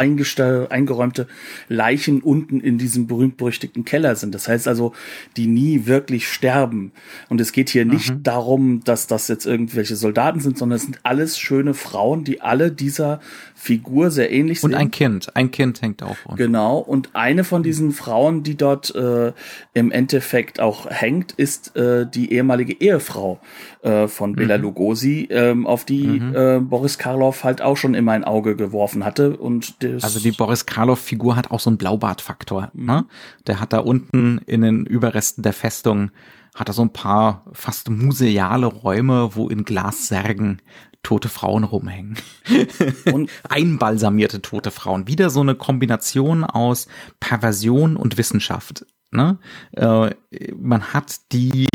[0.70, 1.28] eingeräumte
[1.68, 4.34] Leichen unten in diesem berühmt-berüchtigten Keller sind.
[4.34, 4.94] Das heißt also,
[5.36, 6.94] die nie wirklich sterben.
[7.28, 7.92] Und es geht hier mhm.
[7.92, 12.40] nicht darum, dass das jetzt irgendwelche Soldaten sind, sondern es sind alles schöne Frauen, die
[12.40, 13.20] alle dieser
[13.64, 14.74] Figur sehr ähnlich sind.
[14.74, 16.18] Und ein Kind, ein Kind hängt auch.
[16.26, 16.36] Unten.
[16.36, 16.80] Genau.
[16.80, 19.32] Und eine von diesen Frauen, die dort äh,
[19.74, 23.40] im Endeffekt auch hängt, ist äh, die ehemalige Ehefrau
[23.82, 24.36] äh, von mhm.
[24.36, 26.36] Bela Lugosi, ähm, auf die mhm.
[26.36, 29.38] äh, Boris Karloff halt auch schon immer ein Auge geworfen hatte.
[29.38, 32.70] Und also die Boris Karloff-Figur hat auch so einen Blaubart-Faktor.
[32.74, 32.86] Mhm.
[32.86, 33.06] Ne?
[33.48, 36.12] Der hat da unten in den Überresten der Festung
[36.54, 40.62] hat er so ein paar fast museale Räume, wo in Glassärgen
[41.04, 42.18] tote Frauen rumhängen.
[43.14, 45.08] Und einbalsamierte tote Frauen.
[45.08, 46.88] Wieder so eine Kombination aus
[47.20, 48.86] Perversion und Wissenschaft.
[49.12, 49.38] Ne?
[49.74, 50.12] Äh,
[50.56, 51.68] man hat die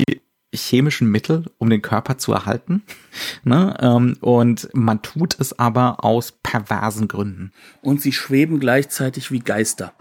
[0.55, 2.83] chemischen Mittel, um den Körper zu erhalten.
[3.45, 3.77] Ne?
[3.81, 7.53] Ähm, und man tut es aber aus perversen Gründen.
[7.83, 9.93] Und sie schweben gleichzeitig wie Geister.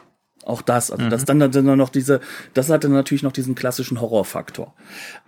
[0.45, 1.09] Auch das, also mhm.
[1.09, 2.21] das dann, dann noch diese,
[2.53, 4.73] das hat dann natürlich noch diesen klassischen Horrorfaktor.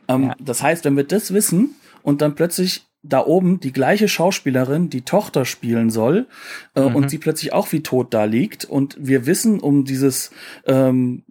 [0.07, 0.35] Ähm, ja.
[0.39, 5.01] Das heißt, wenn wir das wissen und dann plötzlich da oben die gleiche Schauspielerin die
[5.01, 6.27] Tochter spielen soll
[6.75, 6.95] äh, mhm.
[6.95, 10.31] und sie plötzlich auch wie tot da liegt und wir wissen um dieses
[10.65, 11.23] ähm,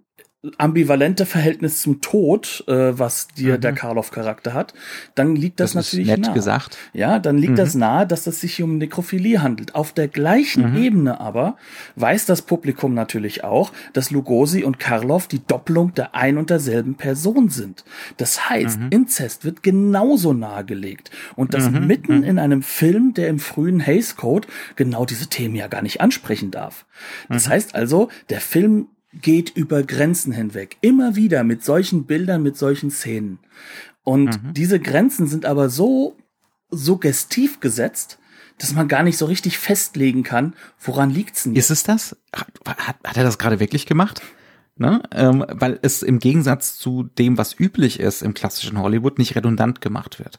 [0.58, 3.61] ambivalente Verhältnis zum Tod, äh, was dir mhm.
[3.61, 4.74] der Karloff-Charakter hat,
[5.14, 6.34] dann liegt das, das natürlich nett nahe.
[6.34, 6.78] gesagt.
[6.92, 7.56] Ja, dann liegt mhm.
[7.56, 9.74] das nahe, dass es sich um Nekrophilie handelt.
[9.74, 10.76] Auf der gleichen mhm.
[10.76, 11.56] Ebene aber
[11.96, 16.94] weiß das Publikum natürlich auch, dass Lugosi und Karloff die Doppelung der ein und derselben
[16.94, 17.84] Person sind.
[18.16, 18.88] Das heißt, mhm.
[18.90, 21.11] Inzest wird genauso nahegelegt.
[21.37, 21.87] Und das mhm.
[21.87, 22.24] mitten mhm.
[22.24, 26.50] in einem Film, der im frühen Hays Code genau diese Themen ja gar nicht ansprechen
[26.50, 26.87] darf.
[27.28, 30.77] Das heißt also, der Film geht über Grenzen hinweg.
[30.81, 33.38] Immer wieder mit solchen Bildern, mit solchen Szenen.
[34.05, 34.55] Und mhm.
[34.55, 36.16] diese Grenzen sind aber so
[36.71, 38.18] suggestiv gesetzt,
[38.59, 41.55] dass man gar nicht so richtig festlegen kann, woran liegt's denn?
[41.55, 42.16] Ist es das?
[42.35, 44.21] Hat, hat, hat er das gerade wirklich gemacht?
[44.77, 45.03] Ne?
[45.12, 49.81] Ähm, weil es im Gegensatz zu dem, was üblich ist im klassischen Hollywood, nicht redundant
[49.81, 50.38] gemacht wird.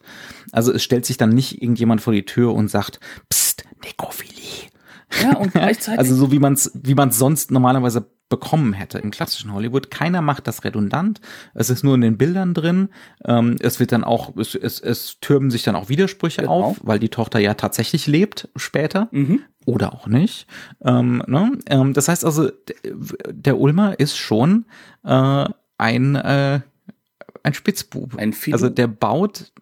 [0.51, 4.68] Also es stellt sich dann nicht irgendjemand vor die Tür und sagt, Psst, Nekrophilie.
[5.21, 5.99] Ja, und gleichzeitig.
[5.99, 9.89] also so wie man es wie man's sonst normalerweise bekommen hätte im klassischen Hollywood.
[9.89, 11.19] Keiner macht das redundant.
[11.55, 12.89] Es ist nur in den Bildern drin.
[13.25, 16.63] Ähm, es wird dann auch, es, es, es türmen sich dann auch Widersprüche genau.
[16.63, 19.09] auf, weil die Tochter ja tatsächlich lebt später.
[19.11, 19.41] Mhm.
[19.65, 20.45] Oder auch nicht.
[20.85, 21.53] Ähm, ne?
[21.65, 22.51] ähm, das heißt also,
[23.29, 24.65] der Ulmer ist schon
[25.03, 25.45] äh,
[25.77, 26.61] ein, äh,
[27.43, 28.15] ein Spitzbub.
[28.17, 28.55] Ein Philo.
[28.55, 29.51] Also der baut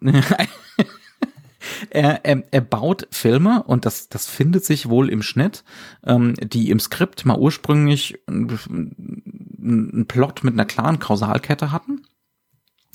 [1.90, 5.64] er, er, er baut Filme und das, das findet sich wohl im Schnitt,
[6.06, 12.02] ähm, die im Skript mal ursprünglich einen Plot mit einer klaren Kausalkette hatten.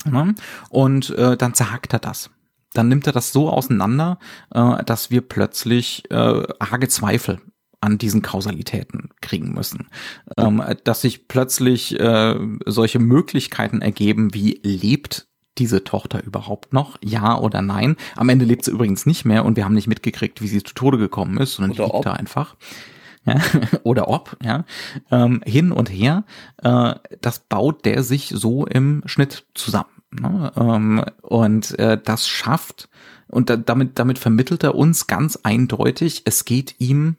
[0.04, 0.34] Ne?
[0.70, 2.30] Und äh, dann zerhackt er das.
[2.72, 4.18] Dann nimmt er das so auseinander,
[4.50, 7.40] äh, dass wir plötzlich äh, arge Zweifel
[7.80, 9.88] an diesen Kausalitäten kriegen müssen.
[10.38, 16.98] Ähm, dass sich plötzlich äh, solche Möglichkeiten ergeben, wie lebt diese Tochter überhaupt noch?
[17.02, 17.96] Ja oder nein?
[18.16, 20.74] Am Ende lebt sie übrigens nicht mehr und wir haben nicht mitgekriegt, wie sie zu
[20.74, 22.56] Tode gekommen ist, sondern oder die liegt da einfach.
[23.24, 23.40] Ja,
[23.84, 24.64] oder ob, ja,
[25.10, 26.24] ähm, hin und her,
[26.62, 29.88] äh, das baut der sich so im Schnitt zusammen.
[30.10, 30.52] Ne?
[30.56, 32.88] Ähm, und äh, das schafft,
[33.28, 37.16] und da, damit, damit vermittelt er uns ganz eindeutig, es geht ihm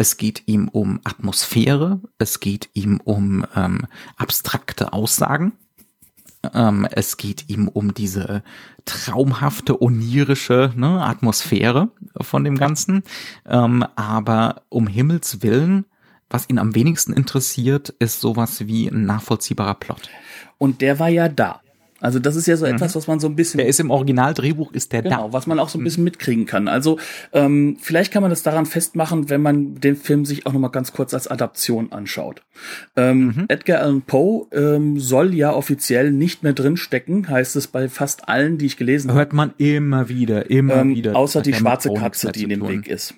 [0.00, 5.52] es geht ihm um Atmosphäre, es geht ihm um ähm, abstrakte Aussagen,
[6.54, 8.42] ähm, es geht ihm um diese
[8.84, 13.02] traumhafte, onirische ne, Atmosphäre von dem Ganzen.
[13.46, 15.86] Ähm, aber um Himmels Willen,
[16.28, 20.08] was ihn am wenigsten interessiert, ist sowas wie ein nachvollziehbarer Plot.
[20.58, 21.60] Und der war ja da.
[22.00, 22.74] Also das ist ja so mhm.
[22.74, 23.58] etwas, was man so ein bisschen.
[23.58, 25.32] Der ist im Originaldrehbuch, ist der genau, da.
[25.32, 26.66] was man auch so ein bisschen mitkriegen kann.
[26.66, 26.98] Also
[27.32, 30.92] ähm, vielleicht kann man das daran festmachen, wenn man den Film sich auch nochmal ganz
[30.92, 32.42] kurz als Adaption anschaut.
[32.96, 33.44] Ähm, mhm.
[33.48, 38.58] Edgar Allan Poe ähm, soll ja offiziell nicht mehr drinstecken, heißt es bei fast allen,
[38.58, 39.18] die ich gelesen habe.
[39.18, 41.16] Hört man immer wieder, immer ähm, wieder.
[41.16, 43.14] Außer die schwarze Katze, die in dem Weg ist.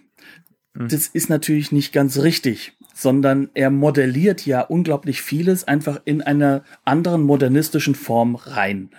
[0.74, 0.88] Mhm.
[0.88, 6.64] Das ist natürlich nicht ganz richtig sondern er modelliert ja unglaublich vieles einfach in einer
[6.84, 8.90] anderen modernistischen Form rein.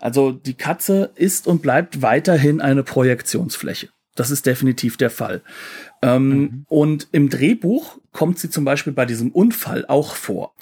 [0.00, 3.88] Also die Katze ist und bleibt weiterhin eine Projektionsfläche.
[4.14, 5.42] Das ist definitiv der Fall.
[6.02, 6.64] Ähm, mhm.
[6.68, 10.52] Und im Drehbuch kommt sie zum Beispiel bei diesem Unfall auch vor.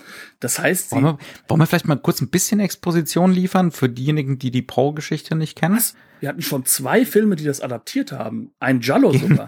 [0.41, 4.39] Das heißt, wollen wir, wollen wir vielleicht mal kurz ein bisschen Exposition liefern für diejenigen,
[4.39, 5.75] die die Poe-Geschichte nicht kennen?
[5.75, 5.95] Was?
[6.21, 8.51] Wir hatten schon zwei Filme, die das adaptiert haben.
[8.61, 9.47] Ein Jallo sogar.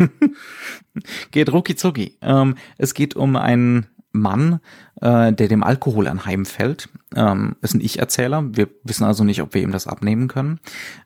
[1.33, 2.17] geht rucki zucki.
[2.23, 4.61] Ähm, es geht um einen Mann,
[5.01, 6.89] äh, der dem Alkohol anheimfällt.
[7.15, 8.45] Ähm, ist ein Ich-Erzähler.
[8.53, 10.61] Wir wissen also nicht, ob wir ihm das abnehmen können.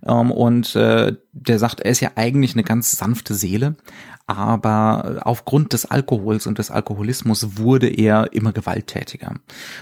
[0.06, 3.76] Ähm, und äh, der sagt, er ist ja eigentlich eine ganz sanfte Seele,
[4.26, 9.34] aber aufgrund des Alkohols und des Alkoholismus wurde er immer gewalttätiger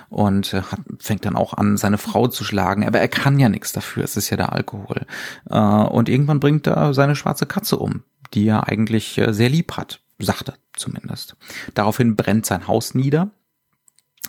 [0.09, 2.87] und äh, hat, fängt dann auch an, seine Frau zu schlagen.
[2.87, 5.07] Aber er kann ja nichts dafür, es ist ja der Alkohol.
[5.49, 8.03] Äh, und irgendwann bringt er seine schwarze Katze um,
[8.35, 11.37] die er eigentlich äh, sehr lieb hat, sagt er zumindest.
[11.75, 13.31] Daraufhin brennt sein Haus nieder.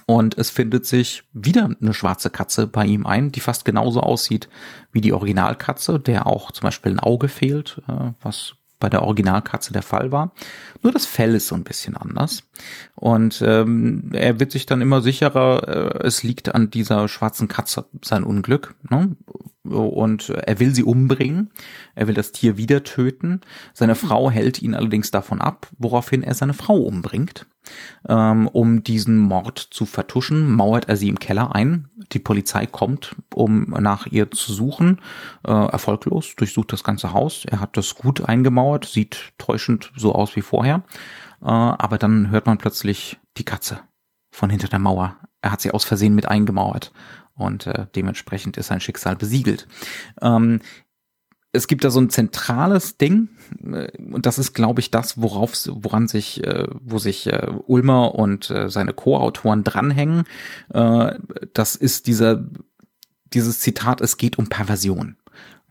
[0.05, 4.49] Und es findet sich wieder eine schwarze Katze bei ihm ein, die fast genauso aussieht
[4.91, 7.81] wie die Originalkatze, der auch zum Beispiel ein Auge fehlt,
[8.21, 10.33] was bei der Originalkatze der Fall war.
[10.81, 12.43] Nur das Fell ist so ein bisschen anders.
[12.95, 17.85] Und ähm, er wird sich dann immer sicherer, äh, es liegt an dieser schwarzen Katze
[18.03, 18.75] sein Unglück.
[18.89, 19.15] Ne?
[19.63, 21.51] Und er will sie umbringen.
[21.95, 23.41] Er will das Tier wieder töten.
[23.73, 27.45] Seine Frau hält ihn allerdings davon ab, woraufhin er seine Frau umbringt.
[28.07, 31.87] Ähm, um diesen Mord zu vertuschen, mauert er sie im Keller ein.
[32.11, 34.99] Die Polizei kommt, um nach ihr zu suchen.
[35.45, 37.45] Äh, erfolglos, durchsucht das ganze Haus.
[37.45, 40.83] Er hat das gut eingemauert, sieht täuschend so aus wie vorher.
[41.41, 43.79] Äh, aber dann hört man plötzlich die Katze
[44.31, 45.17] von hinter der Mauer.
[45.41, 46.91] Er hat sie aus Versehen mit eingemauert
[47.35, 49.67] und äh, dementsprechend ist sein Schicksal besiegelt.
[50.21, 50.61] Ähm,
[51.53, 53.29] es gibt da so ein zentrales Ding
[53.63, 58.15] äh, und das ist, glaube ich, das, worauf, woran sich, äh, wo sich äh, Ulmer
[58.15, 60.23] und äh, seine Co-Autoren dranhängen.
[60.73, 61.15] Äh,
[61.53, 62.45] das ist dieser,
[63.33, 65.17] dieses Zitat: Es geht um Perversion.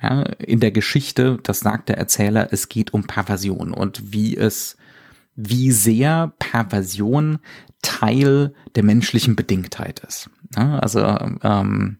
[0.02, 4.78] Ja, in der Geschichte, das sagt der Erzähler, es geht um Perversion und wie es,
[5.36, 7.38] wie sehr Perversion
[7.82, 10.30] Teil der menschlichen Bedingtheit ist.
[10.56, 11.00] Ja, also
[11.42, 11.98] ähm,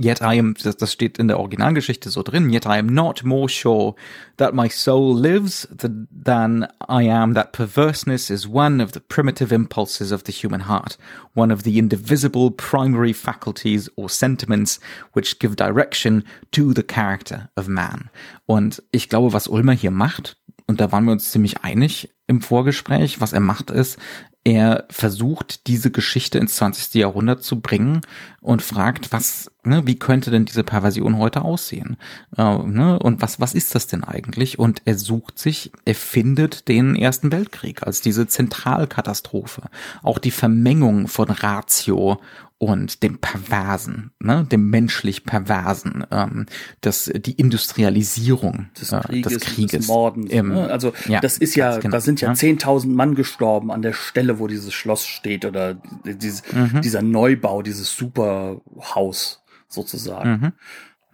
[0.00, 3.24] Yet I am, das, das steht in der Originalgeschichte so drin, yet I am not
[3.24, 3.96] more sure
[4.36, 10.12] that my soul lives than I am that perverseness is one of the primitive impulses
[10.12, 10.98] of the human heart,
[11.34, 14.78] one of the indivisible primary faculties or sentiments
[15.14, 16.22] which give direction
[16.52, 18.10] to the character of man.
[18.46, 20.36] Und ich glaube, was Ulmer hier macht,
[20.66, 23.98] und da waren wir uns ziemlich einig im Vorgespräch, was er macht ist,
[24.44, 26.94] er versucht, diese Geschichte ins 20.
[26.94, 28.00] Jahrhundert zu bringen
[28.40, 31.96] und fragt, was, ne, wie könnte denn diese Perversion heute aussehen?
[32.36, 34.58] Äh, ne, und was, was ist das denn eigentlich?
[34.58, 39.62] Und er sucht sich, er findet den Ersten Weltkrieg als diese Zentralkatastrophe.
[40.02, 42.20] Auch die Vermengung von Ratio
[42.58, 46.46] und dem Perversen, ne, dem menschlich Perversen, ähm,
[46.80, 50.32] das, die Industrialisierung des Krieges, äh, des Krieges des Mordens.
[50.32, 50.68] Im, ne?
[50.68, 54.40] Also ja, das ist ja, genau, da sind ja zehntausend Mann gestorben an der Stelle,
[54.40, 56.80] wo dieses Schloss steht oder dieses, mhm.
[56.82, 60.30] dieser Neubau, dieses Superhaus sozusagen.
[60.30, 60.52] Mhm.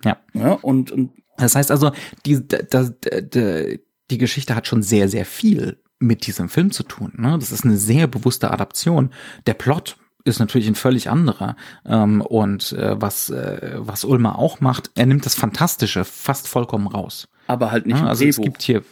[0.04, 0.16] Ja.
[0.34, 0.52] ja.
[0.52, 1.92] Und, und das heißt also,
[2.26, 2.58] die, die,
[3.22, 3.80] die,
[4.10, 7.12] die Geschichte hat schon sehr, sehr viel mit diesem Film zu tun.
[7.16, 7.36] Ne?
[7.38, 9.10] Das ist eine sehr bewusste Adaption.
[9.46, 11.56] Der Plot ist natürlich ein völlig anderer.
[11.84, 16.86] Ähm, und äh, was, äh, was Ulmer auch macht, er nimmt das Fantastische fast vollkommen
[16.86, 17.28] raus.
[17.46, 18.82] Aber halt nicht ja, im Also es gibt hier?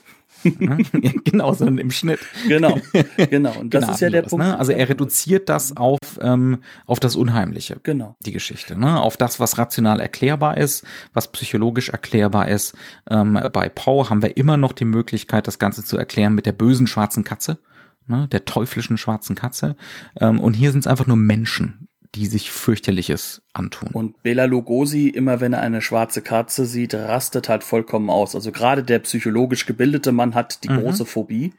[1.24, 2.20] genau, sondern im Schnitt.
[2.48, 2.78] Genau,
[3.16, 3.58] genau.
[3.58, 4.44] Und das ist ja der Punkt.
[4.44, 4.58] Ne?
[4.58, 7.78] Also er reduziert das auf, ähm, auf das Unheimliche.
[7.82, 8.16] Genau.
[8.24, 8.78] Die Geschichte.
[8.78, 9.00] Ne?
[9.00, 12.74] Auf das, was rational erklärbar ist, was psychologisch erklärbar ist.
[13.10, 16.52] Ähm, bei Poe haben wir immer noch die Möglichkeit, das Ganze zu erklären mit der
[16.52, 17.58] bösen schwarzen Katze
[18.06, 19.76] ne, der teuflischen schwarzen Katze.
[20.20, 23.88] Ähm, und hier sind es einfach nur Menschen, die sich fürchterliches antun.
[23.92, 28.34] Und Bela Lugosi, immer wenn er eine schwarze Katze sieht, rastet halt vollkommen aus.
[28.34, 30.80] Also gerade der psychologisch gebildete Mann hat die mhm.
[30.80, 31.54] große Phobie.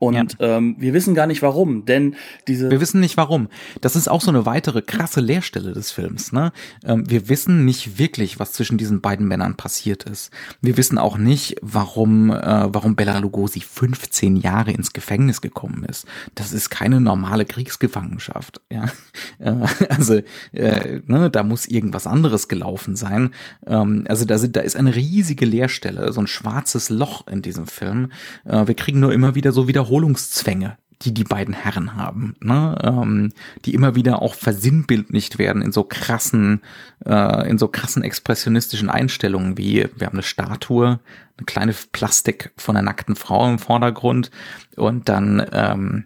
[0.00, 0.56] Und ja.
[0.56, 2.16] ähm, wir wissen gar nicht warum, denn
[2.48, 2.70] diese.
[2.70, 3.48] Wir wissen nicht warum.
[3.82, 6.32] Das ist auch so eine weitere krasse Leerstelle des Films.
[6.32, 6.52] Ne?
[6.84, 10.30] Ähm, wir wissen nicht wirklich, was zwischen diesen beiden Männern passiert ist.
[10.62, 12.34] Wir wissen auch nicht, warum, äh,
[12.72, 16.06] warum Bella Lugosi 15 Jahre ins Gefängnis gekommen ist.
[16.34, 18.60] Das ist keine normale Kriegsgefangenschaft.
[18.72, 18.86] Ja?
[19.38, 20.20] Äh, also
[20.52, 23.30] äh, ne, da muss irgendwas anderes gelaufen sein.
[23.66, 27.66] Ähm, also da, sind, da ist eine riesige Leerstelle, so ein schwarzes Loch in diesem
[27.66, 28.12] Film.
[28.44, 32.76] Äh, wir kriegen nur immer wieder so wieder Wiederholungszwänge, die die beiden Herren haben, ne?
[32.82, 33.32] ähm,
[33.64, 36.62] die immer wieder auch versinnbildlicht werden in so krassen,
[37.04, 41.00] äh, in so krassen expressionistischen Einstellungen wie wir haben eine Statue,
[41.38, 44.30] eine kleine Plastik von einer nackten Frau im Vordergrund
[44.76, 46.04] und dann ähm,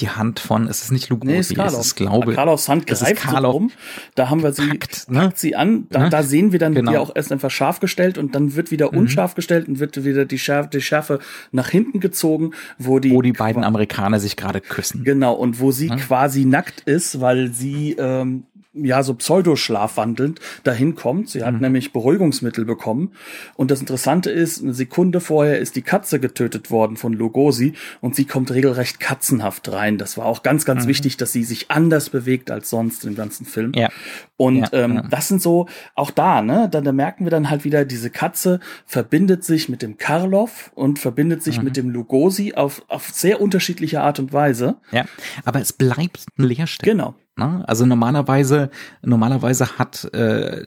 [0.00, 2.36] die Hand von, es ist nicht Lugosi, nee, ist es ist, glaube ich.
[2.36, 3.70] Karlovs Hand greift so rum,
[4.14, 5.20] da haben wir sie, packt, ne?
[5.20, 6.10] packt sie an, da, ne?
[6.10, 6.90] da sehen wir dann genau.
[6.90, 8.98] die auch erst einfach scharf gestellt und dann wird wieder mhm.
[8.98, 11.20] unscharf gestellt und wird wieder die Schärfe, die Schärfe
[11.52, 15.04] nach hinten gezogen, wo die, wo die beiden Amerikaner sich gerade küssen.
[15.04, 15.96] Genau, und wo sie ne?
[15.96, 18.44] quasi nackt ist, weil sie ähm,
[18.82, 21.30] ja, so pseudoschlafwandelnd dahin kommt.
[21.30, 21.60] Sie hat mhm.
[21.60, 23.12] nämlich Beruhigungsmittel bekommen.
[23.54, 28.14] Und das Interessante ist, eine Sekunde vorher ist die Katze getötet worden von Lugosi und
[28.14, 29.98] sie kommt regelrecht katzenhaft rein.
[29.98, 30.88] Das war auch ganz, ganz mhm.
[30.88, 33.72] wichtig, dass sie sich anders bewegt als sonst im ganzen Film.
[33.74, 33.88] Ja.
[34.36, 35.02] Und ja, ähm, ja.
[35.08, 38.60] das sind so, auch da, ne, da, da merken wir dann halt wieder, diese Katze
[38.84, 41.64] verbindet sich mit dem Karloff und verbindet sich mhm.
[41.64, 44.76] mit dem Lugosi auf, auf sehr unterschiedliche Art und Weise.
[44.92, 45.06] Ja,
[45.44, 46.92] aber es bleibt ein Leerstelle.
[46.92, 47.14] Genau.
[47.36, 47.64] Ne?
[47.66, 48.70] Also normalerweise,
[49.02, 50.64] normalerweise hat äh,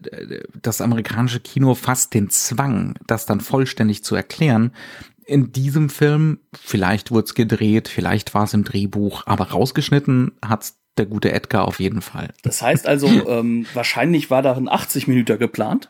[0.61, 4.71] das amerikanische Kino fast den Zwang, das dann vollständig zu erklären.
[5.25, 10.75] In diesem Film, vielleicht wurde es gedreht, vielleicht war es im Drehbuch, aber rausgeschnitten hat's
[10.97, 12.29] der gute Edgar auf jeden Fall.
[12.43, 15.89] Das heißt also, ähm, wahrscheinlich war da ein 80 Minuten geplant.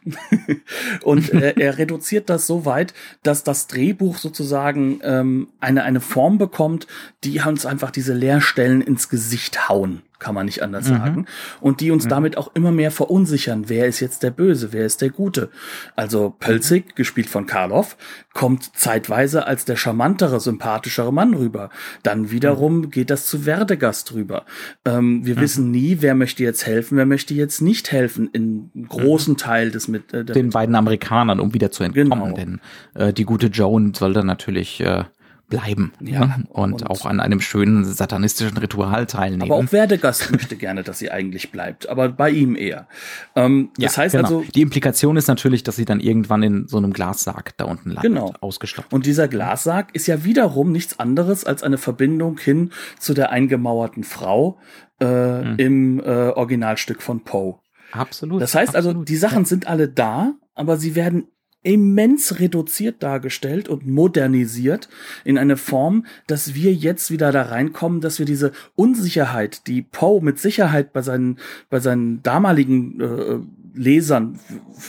[1.04, 6.38] und äh, er reduziert das so weit, dass das Drehbuch sozusagen ähm, eine, eine Form
[6.38, 6.88] bekommt,
[7.24, 10.96] die uns einfach diese Leerstellen ins Gesicht hauen kann man nicht anders mhm.
[10.96, 11.26] sagen.
[11.62, 12.10] Und die uns mhm.
[12.10, 13.66] damit auch immer mehr verunsichern.
[13.68, 14.74] Wer ist jetzt der Böse?
[14.74, 15.50] Wer ist der Gute?
[15.96, 17.98] Also Pölzig, gespielt von Karloff,
[18.34, 21.70] kommt zeitweise als der charmantere, sympathischere Mann rüber.
[22.04, 22.92] Dann wiederum mhm.
[22.92, 24.46] geht das zu Werdegast rüber.
[24.86, 25.42] Ähm, wir mhm.
[25.42, 29.38] wissen nie, wer möchte jetzt helfen, wer möchte jetzt nicht helfen in großen mhm.
[29.38, 32.10] Teil des mit äh, den beiden Amerikanern, um wieder zu entkommen.
[32.10, 32.36] Genau.
[32.36, 32.60] Denn
[32.96, 35.06] äh, die gute Joan soll dann natürlich äh,
[35.50, 36.44] bleiben ja, ne?
[36.50, 39.52] und, und, auch an einem schönen satanistischen Ritual teilnehmen.
[39.52, 42.88] Aber auch Werdegast möchte gerne, dass sie eigentlich bleibt, aber bei ihm eher.
[43.36, 44.24] Ähm, das ja, heißt genau.
[44.24, 47.90] also, die Implikation ist natürlich, dass sie dann irgendwann in so einem Glassarg da unten
[47.90, 48.34] landet, genau.
[48.40, 48.94] ausgestopft.
[48.94, 54.04] Und dieser Glassarg ist ja wiederum nichts anderes als eine Verbindung hin zu der eingemauerten
[54.04, 54.60] Frau
[55.00, 55.56] äh, mhm.
[55.58, 57.60] im äh, Originalstück von Poe.
[57.92, 58.42] Absolut.
[58.42, 61.28] Das heißt also, die Sachen sind alle da, aber sie werden
[61.62, 64.88] immens reduziert dargestellt und modernisiert
[65.26, 70.22] in eine Form, dass wir jetzt wieder da reinkommen, dass wir diese Unsicherheit, die Poe
[70.22, 71.38] mit Sicherheit bei seinen,
[71.70, 73.40] bei seinen damaligen äh,
[73.74, 74.40] Lesern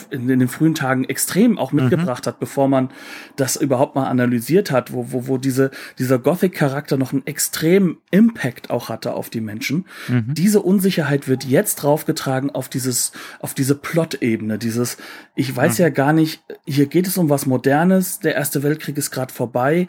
[0.09, 2.29] in, in, den frühen Tagen extrem auch mitgebracht mhm.
[2.29, 2.89] hat, bevor man
[3.35, 8.69] das überhaupt mal analysiert hat, wo, wo, wo diese, dieser Gothic-Charakter noch einen extremen Impact
[8.69, 9.85] auch hatte auf die Menschen.
[10.07, 10.33] Mhm.
[10.33, 14.97] Diese Unsicherheit wird jetzt draufgetragen auf dieses, auf diese Plot-Ebene, dieses,
[15.35, 15.83] ich weiß mhm.
[15.83, 19.87] ja gar nicht, hier geht es um was Modernes, der Erste Weltkrieg ist gerade vorbei,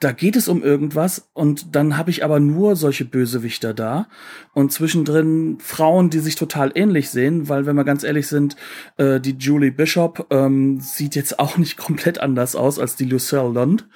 [0.00, 4.06] da geht es um irgendwas und dann habe ich aber nur solche Bösewichter da
[4.54, 8.54] und zwischendrin Frauen, die sich total ähnlich sehen, weil wenn wir ganz ehrlich sind,
[8.96, 13.48] äh, die Julie Bishop ähm, sieht jetzt auch nicht komplett anders aus als die Lucille
[13.48, 13.88] Lund.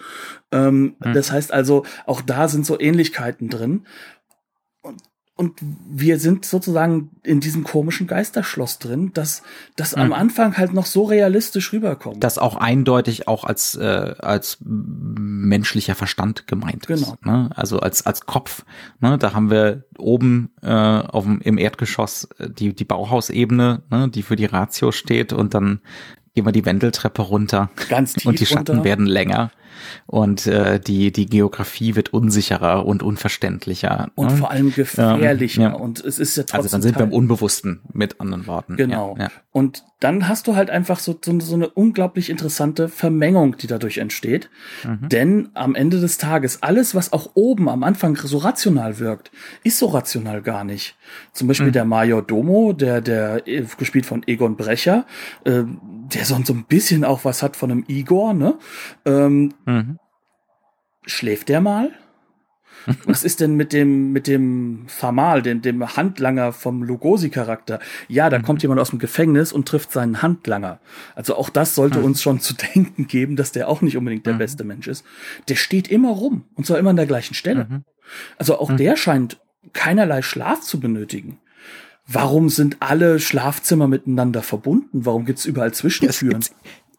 [0.51, 1.15] Ähm, mhm.
[1.15, 3.87] Das heißt also, auch da sind so Ähnlichkeiten drin.
[5.43, 5.59] Und
[5.91, 9.43] wir sind sozusagen in diesem komischen Geisterschloss drin, dass
[9.75, 10.03] das mhm.
[10.03, 12.23] am Anfang halt noch so realistisch rüberkommt.
[12.23, 17.15] Das auch eindeutig auch als äh, als menschlicher Verstand gemeint genau.
[17.15, 17.27] ist.
[17.27, 17.51] Ne?
[17.57, 18.65] Also als als Kopf.
[19.01, 19.19] Ne?
[19.19, 24.09] Da haben wir oben äh, auf dem, im Erdgeschoss äh, die die Bauhausebene, ne?
[24.11, 25.81] die für die Ratio steht und dann
[26.35, 27.69] gehen wir die Wendeltreppe runter.
[27.89, 28.85] Ganz tief Und die Schatten runter.
[28.85, 29.51] werden länger
[30.07, 34.37] und äh, die die Geografie wird unsicherer und unverständlicher und ne?
[34.37, 35.77] vor allem gefährlicher ähm, ja.
[35.77, 39.17] und es ist ja trotzdem also dann sind wir im Unbewussten mit anderen Worten genau
[39.19, 39.31] ja, ja.
[39.51, 43.99] und dann hast du halt einfach so, so, so eine unglaublich interessante Vermengung die dadurch
[43.99, 44.51] entsteht
[44.85, 45.09] mhm.
[45.09, 49.31] denn am Ende des Tages alles was auch oben am Anfang so rational wirkt
[49.65, 50.97] ist so rational gar nicht
[51.33, 51.73] zum Beispiel mhm.
[51.73, 55.07] der Major Domo der der äh, gespielt von Egon Brecher
[55.45, 55.63] äh,
[56.15, 58.59] der so, so ein bisschen auch was hat von einem Igor ne
[59.05, 59.99] ähm, Mhm.
[61.07, 61.91] Schläft der mal?
[63.05, 67.81] Was ist denn mit dem, mit dem Famal, dem, dem Handlanger vom Lugosi-Charakter?
[68.09, 68.43] Ja, da mhm.
[68.43, 70.81] kommt jemand aus dem Gefängnis und trifft seinen Handlanger.
[71.15, 72.07] Also auch das sollte mhm.
[72.07, 74.39] uns schon zu denken geben, dass der auch nicht unbedingt der mhm.
[74.39, 75.05] beste Mensch ist.
[75.49, 77.67] Der steht immer rum und zwar immer an der gleichen Stelle.
[77.69, 77.85] Mhm.
[78.39, 78.77] Also auch mhm.
[78.77, 79.41] der scheint
[79.73, 81.39] keinerlei Schlaf zu benötigen.
[82.07, 85.07] Warum sind alle Schlafzimmer miteinander verbunden?
[85.07, 86.45] Warum gibt's überall Zwischentüren?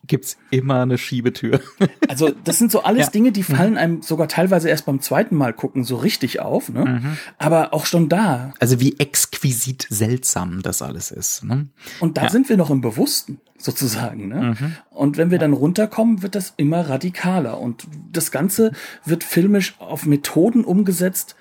[0.05, 1.59] Gibt's immer eine Schiebetür.
[2.09, 3.11] Also das sind so alles ja.
[3.11, 3.55] Dinge, die mhm.
[3.55, 6.85] fallen einem sogar teilweise erst beim zweiten Mal gucken so richtig auf, ne?
[6.85, 7.17] Mhm.
[7.39, 8.53] Aber auch schon da.
[8.59, 11.43] Also wie exquisit seltsam das alles ist.
[11.43, 11.69] Ne?
[11.99, 12.29] Und da ja.
[12.29, 14.27] sind wir noch im Bewussten sozusagen.
[14.27, 14.55] Ne?
[14.59, 14.75] Mhm.
[14.91, 18.73] Und wenn wir dann runterkommen, wird das immer radikaler und das Ganze
[19.05, 21.35] wird filmisch auf Methoden umgesetzt,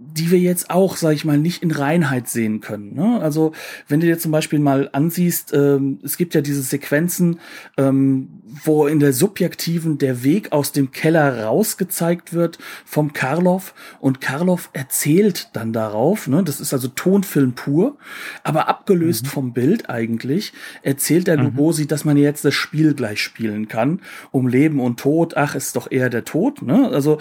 [0.00, 2.94] die wir jetzt auch, sag ich mal, nicht in Reinheit sehen können.
[2.94, 3.20] Ne?
[3.20, 3.52] Also
[3.86, 7.38] wenn du dir zum Beispiel mal ansiehst, ähm, es gibt ja diese Sequenzen,
[7.76, 8.28] ähm,
[8.64, 14.70] wo in der subjektiven der Weg aus dem Keller rausgezeigt wird vom Karloff und Karloff
[14.72, 16.42] erzählt dann darauf, ne?
[16.42, 17.98] das ist also Tonfilm pur,
[18.42, 19.28] aber abgelöst mhm.
[19.28, 21.44] vom Bild eigentlich, erzählt der mhm.
[21.44, 25.76] Lugosi, dass man jetzt das Spiel gleich spielen kann, um Leben und Tod, ach, ist
[25.76, 26.88] doch eher der Tod, ne?
[26.88, 27.18] Also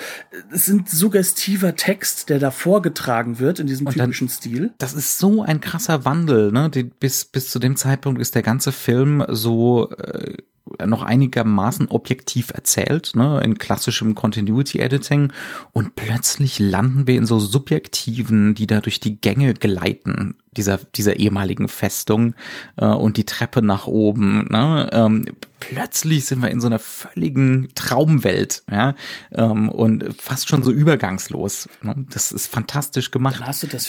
[0.51, 4.74] es sind suggestiver Text, der davor vorgetragen wird in diesem und typischen dann, Stil.
[4.78, 6.70] Das ist so ein krasser Wandel, ne?
[6.70, 10.38] Die, bis, bis zu dem Zeitpunkt ist der ganze Film so äh,
[10.86, 15.32] noch einigermaßen objektiv erzählt, ne, in klassischem Continuity Editing
[15.72, 21.17] und plötzlich landen wir in so subjektiven, die da durch die Gänge gleiten dieser dieser
[21.17, 22.34] ehemaligen Festung
[22.78, 24.47] äh, und die Treppe nach oben.
[24.49, 25.26] Ne, ähm,
[25.59, 28.95] plötzlich sind wir in so einer völligen Traumwelt, ja,
[29.32, 31.70] ähm, und fast schon so übergangslos.
[31.82, 32.05] Ne?
[32.09, 33.41] Das ist fantastisch gemacht.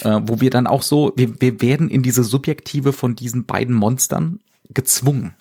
[0.05, 3.75] Äh, wo wir dann auch so, wir, wir werden in diese Subjektive von diesen beiden
[3.75, 4.41] Monstern
[4.73, 5.35] gezwungen.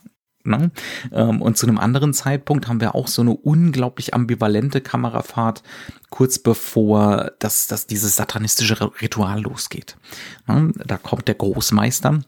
[0.50, 0.72] Ne?
[1.14, 5.62] Ähm, und zu einem anderen Zeitpunkt haben wir auch so eine unglaublich ambivalente Kamerafahrt,
[6.10, 9.96] kurz bevor das, das dieses satanistische Ritual losgeht.
[10.48, 10.74] Ne?
[10.86, 12.22] Da kommt der Großmeister.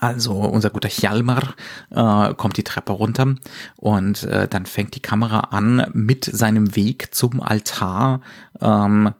[0.00, 1.54] Also unser guter Hjalmar
[1.90, 3.34] äh, kommt die Treppe runter
[3.76, 8.22] und äh, dann fängt die Kamera an, mit seinem Weg zum Altar
[8.62, 9.12] ähm,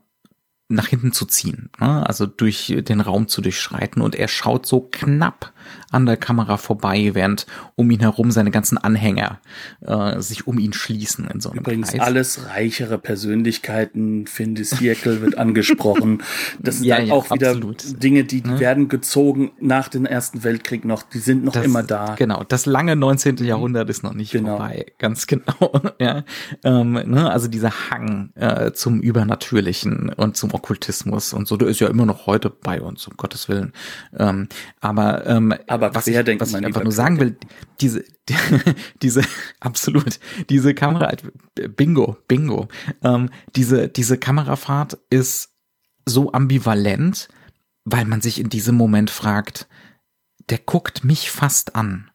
[0.69, 2.07] nach hinten zu ziehen, ne?
[2.07, 5.52] also durch den Raum zu durchschreiten und er schaut so knapp
[5.91, 7.47] an der Kamera vorbei, während
[7.77, 9.41] um ihn herum seine ganzen Anhänger
[9.81, 12.01] äh, sich um ihn schließen in so einem Übrigens Kreis.
[12.01, 16.23] alles reichere Persönlichkeiten, Finn Circle wird angesprochen.
[16.61, 18.03] Das sind ja, dann ja, auch wieder absolut.
[18.03, 18.61] Dinge, die ne?
[18.61, 22.15] werden gezogen nach dem Ersten Weltkrieg noch, die sind noch das, immer da.
[22.17, 23.39] Genau, das lange 19.
[23.39, 24.57] Jahrhundert ist noch nicht genau.
[24.57, 25.73] vorbei, ganz genau.
[25.99, 26.25] ja,
[26.65, 27.31] ähm, ne?
[27.31, 32.07] Also dieser Hang äh, zum Übernatürlichen und zum Okkultismus und so, der ist ja immer
[32.07, 33.73] noch heute bei uns, um Gottes Willen.
[34.19, 34.49] Ähm,
[34.81, 37.37] aber ähm, aber was ich, was ich einfach nur sagen will,
[37.81, 38.35] diese, die,
[39.03, 39.23] diese,
[39.61, 41.13] absolut, diese Kamera,
[41.77, 42.69] Bingo, Bingo,
[43.03, 45.51] ähm, diese, diese Kamerafahrt ist
[46.07, 47.29] so ambivalent,
[47.85, 49.69] weil man sich in diesem Moment fragt,
[50.49, 52.11] der guckt mich fast an.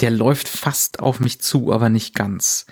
[0.00, 2.66] Der läuft fast auf mich zu, aber nicht ganz.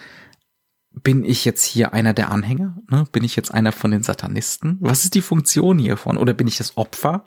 [0.90, 2.76] Bin ich jetzt hier einer der Anhänger?
[2.88, 3.04] Ne?
[3.10, 4.78] Bin ich jetzt einer von den Satanisten?
[4.80, 6.18] Was ist die Funktion hiervon?
[6.18, 7.24] Oder bin ich das Opfer?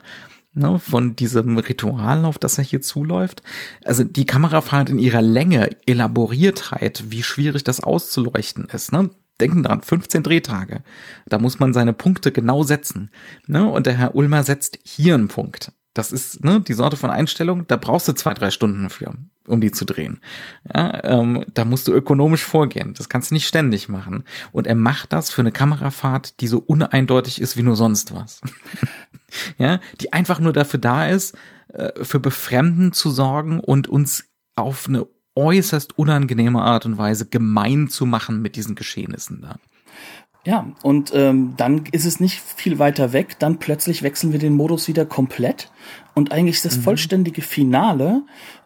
[0.54, 3.42] Ne, von diesem Ritual, auf das er hier zuläuft.
[3.84, 8.92] Also die Kamerafahrt in ihrer Länge, Elaboriertheit, wie schwierig das auszuleuchten ist.
[8.92, 9.10] Ne?
[9.40, 10.82] Denken dran, 15 Drehtage.
[11.26, 13.10] Da muss man seine Punkte genau setzen.
[13.46, 13.68] Ne?
[13.68, 15.72] Und der Herr Ulmer setzt hier einen Punkt.
[15.98, 19.14] Das ist ne, die Sorte von Einstellung, da brauchst du zwei, drei Stunden für,
[19.48, 20.20] um die zu drehen.
[20.72, 22.94] Ja, ähm, da musst du ökonomisch vorgehen.
[22.94, 24.22] Das kannst du nicht ständig machen.
[24.52, 28.40] Und er macht das für eine Kamerafahrt, die so uneindeutig ist wie nur sonst was.
[29.58, 31.36] ja, die einfach nur dafür da ist,
[31.72, 37.88] äh, für Befremden zu sorgen und uns auf eine äußerst unangenehme Art und Weise gemein
[37.88, 39.56] zu machen mit diesen Geschehnissen da.
[40.44, 44.54] Ja, und ähm, dann ist es nicht viel weiter weg, dann plötzlich wechseln wir den
[44.54, 45.70] Modus wieder komplett.
[46.14, 46.82] Und eigentlich das mhm.
[46.82, 48.22] vollständige Finale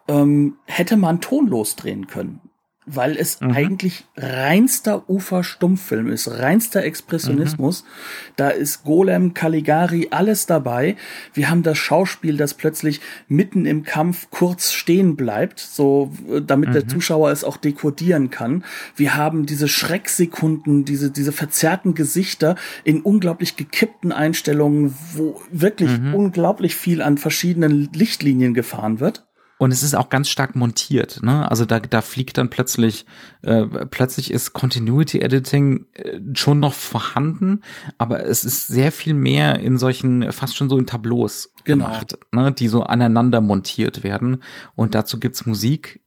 [0.07, 2.41] ähm, hätte man tonlos drehen können
[2.85, 3.51] weil es mhm.
[3.51, 7.83] eigentlich reinster Ufer-Stummfilm ist, reinster Expressionismus.
[7.83, 7.87] Mhm.
[8.35, 10.95] Da ist Golem, Caligari, alles dabei.
[11.33, 16.69] Wir haben das Schauspiel, das plötzlich mitten im Kampf kurz stehen bleibt, so äh, damit
[16.69, 16.73] mhm.
[16.73, 18.63] der Zuschauer es auch dekodieren kann.
[18.95, 26.13] Wir haben diese Schrecksekunden, diese diese verzerrten Gesichter in unglaublich gekippten Einstellungen, wo wirklich mhm.
[26.13, 29.25] unglaublich viel an verschiedenen Lichtlinien gefahren wird.
[29.63, 31.49] Und es ist auch ganz stark montiert, ne?
[31.49, 33.05] Also da, da fliegt dann plötzlich,
[33.43, 37.61] äh, plötzlich ist Continuity Editing äh, schon noch vorhanden,
[37.97, 41.85] aber es ist sehr viel mehr in solchen, fast schon so in Tableaus genau.
[41.85, 42.51] gemacht, ne?
[42.51, 44.43] Die so aneinander montiert werden.
[44.75, 46.01] Und dazu gibt's Musik,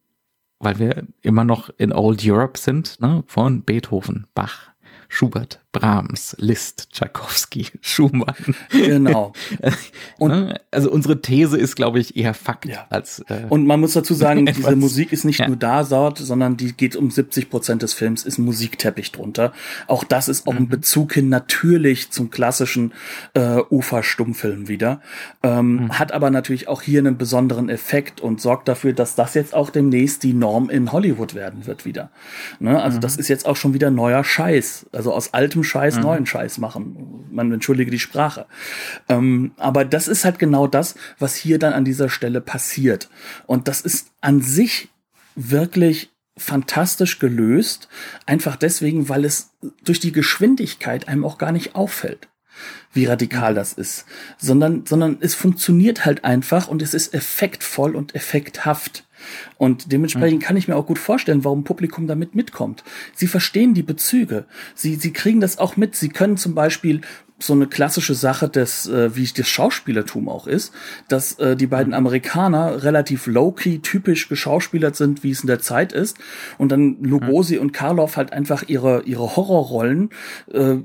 [0.59, 3.25] weil wir immer noch in Old Europe sind, ne?
[3.27, 4.73] Von Beethoven, Bach,
[5.09, 8.35] Schubert, Brahms, Liszt, Tchaikovsky, Schumann.
[8.71, 9.33] Genau.
[10.19, 10.61] Und ne?
[10.71, 12.87] also unsere These ist, glaube ich, eher Fakt ja.
[12.91, 13.21] als.
[13.29, 15.49] Äh, und man muss dazu sagen, diese Musik ist nicht ja.
[15.49, 19.53] nur da dort, sondern die geht um 70 Prozent des Films, ist Musikteppich drunter.
[19.87, 20.59] Auch das ist auch mhm.
[20.61, 22.93] ein Bezug hin natürlich zum klassischen
[23.35, 25.01] äh, Ufer-Stummfilm wieder.
[25.43, 25.99] Ähm, mhm.
[25.99, 29.71] Hat aber natürlich auch hier einen besonderen Effekt und sorgt dafür, dass das jetzt auch
[29.71, 32.11] demnächst die Norm in Hollywood werden wird wieder.
[32.61, 32.81] Ne?
[32.83, 33.03] Also mhm.
[33.03, 34.87] das ist jetzt auch schon wieder neuer Scheiß.
[34.93, 36.03] Also aus altem Scheiß mhm.
[36.03, 37.27] neuen Scheiß machen.
[37.31, 38.47] Man entschuldige die Sprache.
[39.09, 43.11] Ähm, aber das ist halt genau das, was hier dann an dieser Stelle passiert.
[43.47, 44.89] Und das ist an sich
[45.35, 47.89] wirklich fantastisch gelöst,
[48.27, 49.51] einfach deswegen, weil es
[49.85, 52.29] durch die Geschwindigkeit einem auch gar nicht auffällt
[52.93, 54.07] wie radikal das ist,
[54.39, 59.05] sondern, sondern es funktioniert halt einfach und es ist effektvoll und effekthaft.
[59.59, 62.85] Und dementsprechend kann ich mir auch gut vorstellen, warum Publikum damit mitkommt.
[63.15, 64.45] Sie verstehen die Bezüge.
[64.75, 65.97] Sie, sie kriegen das auch mit.
[65.97, 67.01] Sie können zum Beispiel
[67.39, 70.73] so eine klassische Sache des, äh, wie das Schauspielertum auch ist,
[71.09, 75.93] dass äh, die beiden Amerikaner relativ low-key typisch geschauspielert sind, wie es in der Zeit
[75.93, 76.17] ist,
[76.57, 77.61] und dann Lugosi mhm.
[77.63, 80.11] und Karloff halt einfach ihre ihre Horrorrollen
[80.53, 80.77] äh,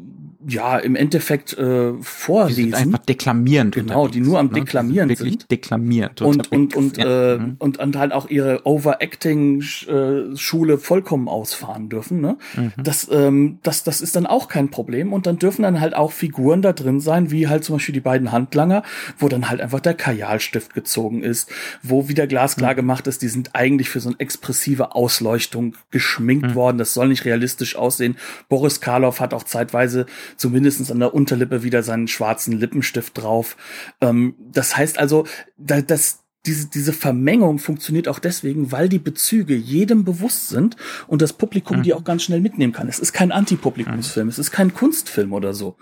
[0.48, 2.56] ja im Endeffekt äh, vorlesen.
[2.56, 3.76] Die sind einfach deklamierend.
[3.76, 4.54] Genau, die nur am ne?
[4.54, 5.52] Deklamieren wirklich sind.
[5.52, 6.22] deklamierend.
[6.22, 7.56] Und, und, und, äh, mhm.
[7.60, 12.22] und, und halt auch ihre Overacting-Schule vollkommen ausfahren dürfen.
[12.22, 12.38] Ne?
[12.56, 12.72] Mhm.
[12.84, 15.14] Das, ähm, das, das ist dann auch kein Problem.
[15.14, 18.02] Und dann dürfen dann halt auch Figuren da drin sein, wie halt zum Beispiel die
[18.02, 18.84] beiden Handlanger,
[19.18, 21.50] wo dann halt einfach der Kajalstift gezogen ist,
[21.84, 22.78] wo wieder glasklar mhm.
[22.78, 26.56] gemacht ist, die sind eigentlich für so eine expressive Ausleuchtung geschminkt mhm.
[26.56, 26.78] worden.
[26.78, 28.18] Das soll nicht realistisch aussehen.
[28.50, 30.06] Boris Karloff hat auch zeitweise
[30.38, 33.58] zumindestens an der Unterlippe wieder seinen schwarzen Lippenstift drauf.
[34.02, 35.26] Ähm, das heißt also,
[35.58, 40.76] da, das, diese, diese Vermengung funktioniert auch deswegen, weil die Bezüge jedem bewusst sind
[41.08, 41.84] und das Publikum mhm.
[41.84, 42.88] die auch ganz schnell mitnehmen kann.
[42.88, 44.32] Es ist kein Antipublikumsfilm, mhm.
[44.32, 45.76] es ist kein Kunstfilm oder so.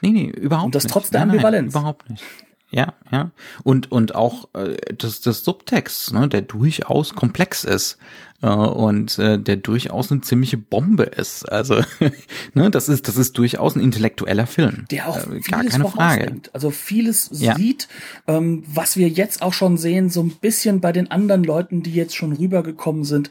[0.00, 0.76] Nee, nee, überhaupt nicht.
[0.76, 1.74] Und das trotz der nein, Ambivalenz.
[1.74, 2.24] Nein, überhaupt nicht.
[2.70, 3.30] Ja, ja.
[3.64, 7.96] Und, und auch äh, das, das Subtext, ne, der durchaus komplex ist
[8.42, 11.50] äh, und äh, der durchaus eine ziemliche Bombe ist.
[11.50, 11.80] Also,
[12.54, 14.84] ne, das ist, das ist durchaus ein intellektueller Film.
[14.90, 16.42] Der auch äh, gar keine Frage.
[16.52, 17.56] Also vieles ja.
[17.56, 17.88] sieht,
[18.26, 21.94] ähm, was wir jetzt auch schon sehen, so ein bisschen bei den anderen Leuten, die
[21.94, 23.30] jetzt schon rübergekommen sind.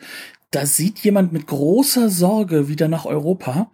[0.50, 3.70] Da sieht jemand mit großer Sorge wieder nach Europa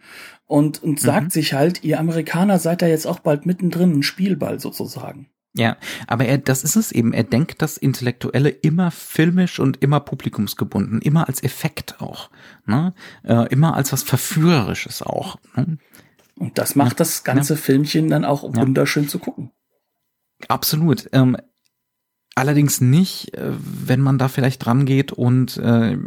[0.46, 1.30] und, und sagt mhm.
[1.30, 5.30] sich halt, ihr Amerikaner seid da jetzt auch bald mittendrin, ein Spielball sozusagen.
[5.56, 5.78] Ja,
[6.08, 7.14] aber er, das ist es eben.
[7.14, 12.32] Er denkt das Intellektuelle immer filmisch und immer publikumsgebunden, immer als Effekt auch,
[12.66, 12.94] ne?
[13.24, 15.38] Äh, immer als was Verführerisches auch.
[15.56, 15.78] Ne?
[16.40, 17.60] Und das macht das ganze ja.
[17.60, 19.10] Filmchen dann auch wunderschön ja.
[19.10, 19.52] zu gucken.
[20.48, 21.08] Absolut.
[21.12, 21.38] Ähm,
[22.34, 25.98] allerdings nicht, äh, wenn man da vielleicht dran geht und äh,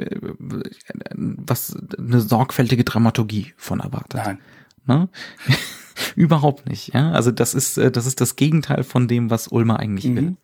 [1.14, 4.22] was eine sorgfältige Dramaturgie von erwartet.
[4.24, 4.38] Nein.
[4.86, 5.08] Ne?
[6.16, 7.12] Überhaupt nicht, ja.
[7.12, 10.16] Also das ist, äh, das ist das Gegenteil von dem, was Ulmer eigentlich mhm.
[10.16, 10.36] will.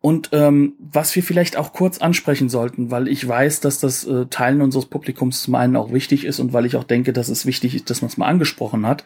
[0.00, 4.26] Und ähm, was wir vielleicht auch kurz ansprechen sollten, weil ich weiß, dass das äh,
[4.26, 7.44] Teilen unseres Publikums zum einen auch wichtig ist und weil ich auch denke, dass es
[7.44, 9.04] wichtig ist, dass man es mal angesprochen hat,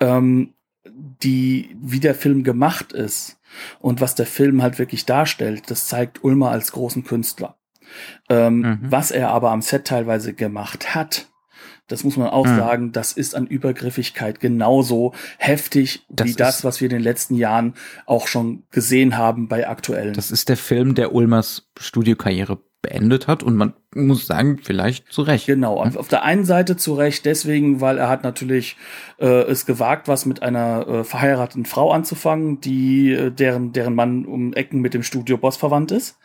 [0.00, 0.54] ähm,
[0.86, 3.38] die, wie der Film gemacht ist
[3.78, 7.58] und was der Film halt wirklich darstellt, das zeigt Ulmer als großen Künstler.
[8.30, 8.78] Ähm, mhm.
[8.80, 11.28] Was er aber am Set teilweise gemacht hat,
[11.88, 12.56] das muss man auch mhm.
[12.56, 17.34] sagen, das ist an Übergriffigkeit genauso heftig das wie das, was wir in den letzten
[17.34, 17.74] Jahren
[18.06, 20.14] auch schon gesehen haben bei aktuellen.
[20.14, 25.22] Das ist der Film, der Ulmers Studiokarriere beendet hat und man muss sagen, vielleicht zu
[25.22, 25.46] Recht.
[25.46, 25.96] Genau, hm?
[25.96, 28.76] auf der einen Seite zu Recht deswegen, weil er hat natürlich
[29.18, 34.24] äh, es gewagt, was mit einer äh, verheirateten Frau anzufangen, die äh, deren deren Mann
[34.24, 36.18] um Ecken mit dem Studio Boss verwandt ist.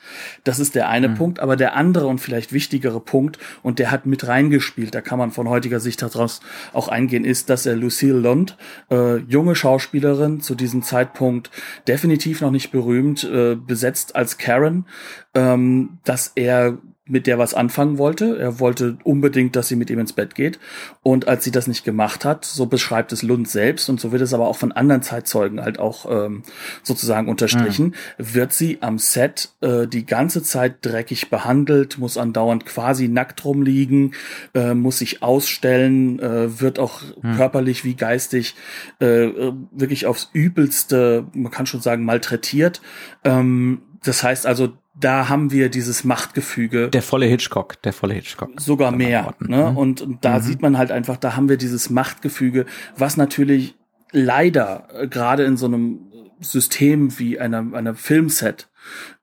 [0.43, 1.15] Das ist der eine mhm.
[1.15, 5.19] Punkt, aber der andere und vielleicht wichtigere Punkt und der hat mit reingespielt, da kann
[5.19, 6.39] man von heutiger Sicht daraus
[6.73, 8.57] auch eingehen, ist, dass er Lucille Lund,
[8.89, 11.51] äh, junge Schauspielerin, zu diesem Zeitpunkt
[11.87, 14.85] definitiv noch nicht berühmt, äh, besetzt als Karen,
[15.33, 16.77] ähm, dass er
[17.07, 18.37] mit der was anfangen wollte.
[18.37, 20.59] Er wollte unbedingt, dass sie mit ihm ins Bett geht.
[21.03, 24.21] Und als sie das nicht gemacht hat, so beschreibt es Lund selbst und so wird
[24.21, 26.43] es aber auch von anderen Zeitzeugen halt auch ähm,
[26.83, 27.87] sozusagen unterstrichen,
[28.17, 28.35] mhm.
[28.35, 34.13] wird sie am Set äh, die ganze Zeit dreckig behandelt, muss andauernd quasi nackt rumliegen,
[34.53, 37.35] äh, muss sich ausstellen, äh, wird auch mhm.
[37.35, 38.55] körperlich wie geistig
[38.99, 39.29] äh,
[39.71, 42.81] wirklich aufs Übelste, man kann schon sagen, malträtiert.
[43.23, 46.89] Ähm, das heißt also, da haben wir dieses Machtgefüge.
[46.89, 48.49] Der volle Hitchcock, der volle Hitchcock.
[48.59, 49.35] Sogar mehr.
[49.39, 49.71] Ne?
[49.71, 49.77] Mhm.
[49.77, 50.43] Und, und, da mhm.
[50.43, 53.75] sieht man halt einfach, da haben wir dieses Machtgefüge, was natürlich
[54.11, 55.99] leider äh, gerade in so einem
[56.39, 58.69] System wie einer, einer Filmset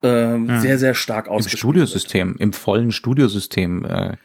[0.03, 0.61] äh, mhm.
[0.61, 2.41] sehr, sehr stark ausgespielt Im Studiosystem, wird.
[2.41, 3.85] im vollen Studiosystem.
[3.85, 4.17] Äh,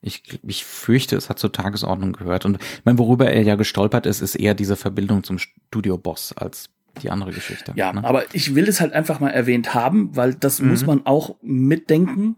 [0.00, 2.44] ich, ich fürchte, es hat zur Tagesordnung gehört.
[2.44, 6.70] Und ich meine, worüber er ja gestolpert ist, ist eher diese Verbindung zum Studio-Boss als
[6.98, 7.72] die andere Geschichte.
[7.76, 8.04] Ja, ne?
[8.04, 10.70] aber ich will es halt einfach mal erwähnt haben, weil das mhm.
[10.70, 12.36] muss man auch mitdenken.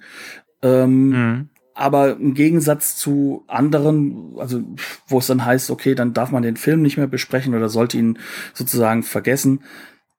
[0.63, 1.49] Ähm, mhm.
[1.75, 4.63] Aber im Gegensatz zu anderen, also
[5.07, 7.97] wo es dann heißt, okay, dann darf man den Film nicht mehr besprechen oder sollte
[7.97, 8.19] ihn
[8.53, 9.63] sozusagen vergessen.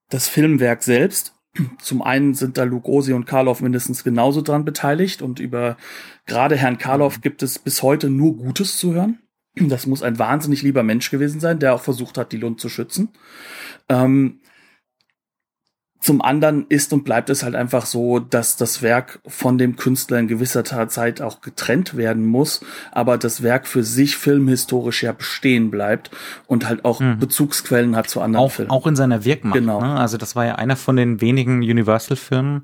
[0.09, 1.33] Das Filmwerk selbst,
[1.79, 5.77] zum einen sind da Lugosi und Karloff mindestens genauso dran beteiligt und über
[6.25, 7.21] gerade Herrn Karloff mhm.
[7.21, 9.19] gibt es bis heute nur Gutes zu hören.
[9.55, 12.69] Das muss ein wahnsinnig lieber Mensch gewesen sein, der auch versucht hat, die Lund zu
[12.69, 13.09] schützen.
[13.89, 14.39] Ähm,
[16.01, 20.17] zum anderen ist und bleibt es halt einfach so, dass das Werk von dem Künstler
[20.17, 25.69] in gewisser Zeit auch getrennt werden muss, aber das Werk für sich filmhistorisch ja bestehen
[25.69, 26.09] bleibt
[26.47, 27.19] und halt auch mhm.
[27.19, 28.71] Bezugsquellen hat zu anderen auch, Filmen.
[28.71, 29.53] Auch in seiner Wirkmacht.
[29.53, 29.79] Genau.
[29.79, 29.99] Ne?
[29.99, 32.63] Also das war ja einer von den wenigen Universal-Filmen,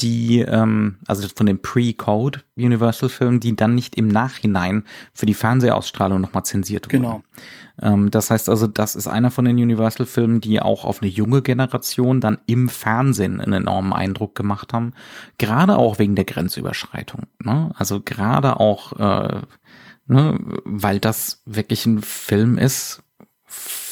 [0.00, 6.20] die, ähm, also von den Pre-Code Universal-Filmen, die dann nicht im Nachhinein für die Fernsehausstrahlung
[6.20, 7.02] nochmal zensiert wurden.
[7.02, 7.22] Genau.
[7.80, 11.42] Ähm, das heißt also, das ist einer von den Universal-Filmen, die auch auf eine junge
[11.42, 14.92] Generation dann im Fernsehen einen enormen Eindruck gemacht haben.
[15.38, 17.22] Gerade auch wegen der Grenzüberschreitung.
[17.42, 17.70] Ne?
[17.76, 19.40] Also gerade auch, äh,
[20.06, 23.02] ne, weil das wirklich ein Film ist,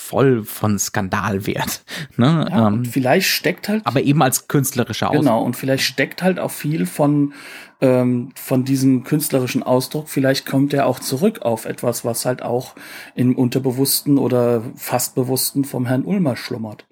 [0.06, 1.82] voll von Skandalwert.
[2.18, 2.46] Ne?
[2.50, 3.84] Ja, ähm, vielleicht steckt halt.
[3.84, 5.24] Aber eben als künstlerischer Ausdruck.
[5.24, 7.34] Genau, und vielleicht steckt halt auch viel von,
[7.80, 10.08] ähm, von diesem künstlerischen Ausdruck.
[10.08, 12.74] Vielleicht kommt er auch zurück auf etwas, was halt auch
[13.14, 16.86] im Unterbewussten oder fast Bewussten vom Herrn Ulmer schlummert.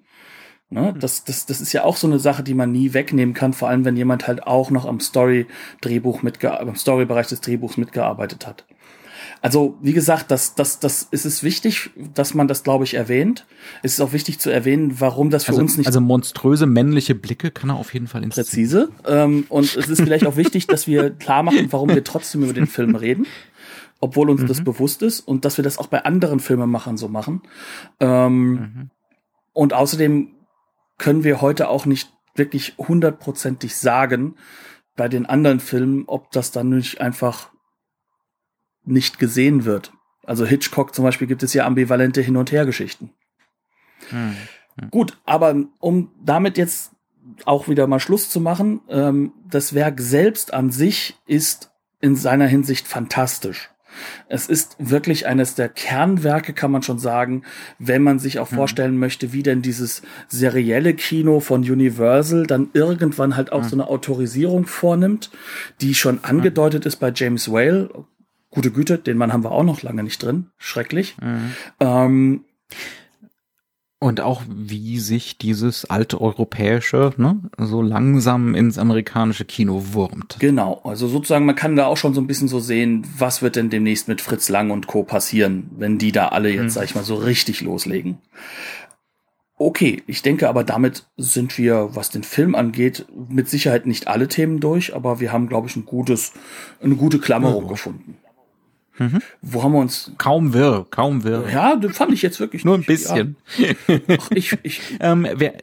[0.69, 0.93] Ne?
[0.93, 0.99] Hm.
[0.99, 3.69] Das, das, das ist ja auch so eine Sache, die man nie wegnehmen kann, vor
[3.69, 8.65] allem wenn jemand halt auch noch am Story-Drehbuch mitgearbeitet, am Story-Bereich des Drehbuchs mitgearbeitet hat.
[9.45, 13.45] Also, wie gesagt, das, das, das es ist wichtig, dass man das, glaube ich, erwähnt.
[13.83, 15.85] Es ist auch wichtig zu erwähnen, warum das für also, uns nicht.
[15.85, 18.89] Also monströse männliche Blicke kann er auf jeden Fall inszenieren.
[18.89, 18.89] Präzise.
[19.05, 22.53] Ähm, und es ist vielleicht auch wichtig, dass wir klar machen, warum wir trotzdem über
[22.53, 23.27] den Film reden.
[23.99, 24.47] Obwohl uns mhm.
[24.47, 27.43] das bewusst ist und dass wir das auch bei anderen Filmemachern so machen.
[27.99, 28.89] Ähm, mhm.
[29.53, 30.29] Und außerdem
[30.97, 34.37] können wir heute auch nicht wirklich hundertprozentig sagen,
[34.95, 37.51] bei den anderen Filmen, ob das dann nicht einfach
[38.85, 39.91] nicht gesehen wird.
[40.23, 43.11] Also Hitchcock zum Beispiel gibt es ja ambivalente Hin- und Hergeschichten.
[44.09, 44.35] Hm.
[44.79, 44.89] Hm.
[44.91, 46.91] Gut, aber um damit jetzt
[47.45, 51.71] auch wieder mal Schluss zu machen, ähm, das Werk selbst an sich ist
[52.01, 53.69] in seiner Hinsicht fantastisch.
[54.27, 57.43] Es ist wirklich eines der Kernwerke, kann man schon sagen,
[57.79, 58.55] wenn man sich auch mhm.
[58.55, 63.67] vorstellen möchte, wie denn dieses serielle Kino von Universal dann irgendwann halt auch mhm.
[63.67, 65.31] so eine Autorisierung vornimmt,
[65.81, 66.87] die schon angedeutet mhm.
[66.89, 67.89] ist bei James Whale.
[68.55, 70.47] Gute Güte, den Mann haben wir auch noch lange nicht drin.
[70.57, 71.15] Schrecklich.
[71.21, 71.51] Mhm.
[71.81, 72.45] Ähm,
[73.99, 80.37] und auch wie sich dieses alte europäische ne, so langsam ins amerikanische Kino wurmt.
[80.39, 83.55] Genau, also sozusagen man kann da auch schon so ein bisschen so sehen, was wird
[83.55, 85.03] denn demnächst mit Fritz Lang und Co.
[85.03, 86.69] passieren, wenn die da alle jetzt, mhm.
[86.69, 88.19] sag ich mal, so richtig loslegen.
[89.57, 94.27] Okay, ich denke aber damit sind wir, was den Film angeht, mit Sicherheit nicht alle
[94.27, 96.33] Themen durch, aber wir haben, glaube ich, ein gutes,
[96.81, 97.69] eine gute Klammerung ja.
[97.69, 98.17] gefunden.
[98.97, 99.21] Mhm.
[99.41, 100.11] Wo haben wir uns?
[100.17, 101.49] Kaum wirr, kaum wirr.
[101.51, 103.35] Ja, das fand ich jetzt wirklich nur ein bisschen.
[103.57, 103.73] Ja.
[104.19, 105.53] Ach, ich, ich, ähm, wir,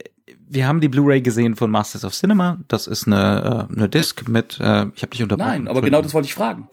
[0.49, 2.59] wir haben die Blu-ray gesehen von Masters of Cinema.
[2.69, 4.61] Das ist eine, äh, eine Disc mit.
[4.61, 5.49] Äh, ich habe dich unterbrochen.
[5.49, 6.69] Nein, aber genau das wollte ich fragen.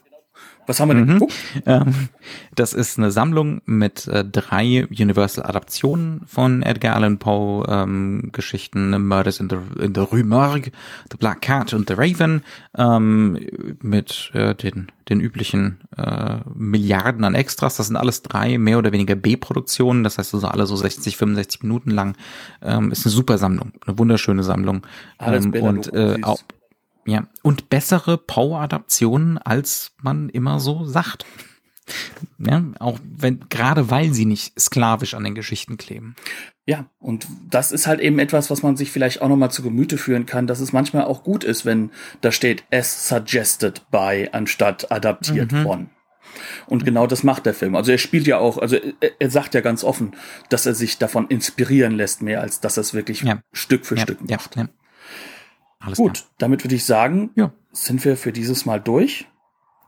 [0.70, 1.14] Was haben wir denn mhm.
[1.14, 1.34] geguckt?
[1.66, 2.10] Ähm,
[2.54, 9.40] das ist eine Sammlung mit äh, drei Universal-Adaptionen von Edgar Allan Poe ähm, Geschichten, Murders
[9.40, 10.72] in the, in the Rue Morgue,
[11.10, 12.44] The Black Cat und The Raven,
[12.78, 13.40] ähm,
[13.82, 17.78] mit äh, den, den üblichen äh, Milliarden an Extras.
[17.78, 21.64] Das sind alles drei mehr oder weniger B-Produktionen, das heißt also alle so 60, 65
[21.64, 22.16] Minuten lang.
[22.62, 24.86] Ähm, ist eine super Sammlung, eine wunderschöne Sammlung.
[25.18, 26.44] Alles ähm, und äh, auch
[27.06, 31.26] ja, und bessere Power-Adaptionen, als man immer so sagt.
[32.38, 36.16] Ja, auch wenn, gerade weil sie nicht sklavisch an den Geschichten kleben.
[36.66, 39.98] Ja, und das ist halt eben etwas, was man sich vielleicht auch nochmal zu Gemüte
[39.98, 41.90] führen kann, dass es manchmal auch gut ist, wenn
[42.22, 45.64] da steht as suggested by anstatt adaptiert mhm.
[45.64, 45.90] von.
[46.68, 47.76] Und genau das macht der Film.
[47.76, 50.16] Also er spielt ja auch, also er, er, sagt ja ganz offen,
[50.50, 53.42] dass er sich davon inspirieren lässt, mehr als dass er es wirklich ja.
[53.52, 54.56] Stück für ja, Stück macht.
[54.56, 54.70] Ja,
[55.80, 56.30] alles Gut, klar.
[56.38, 57.52] damit würde ich sagen, ja.
[57.72, 59.28] sind wir für dieses Mal durch.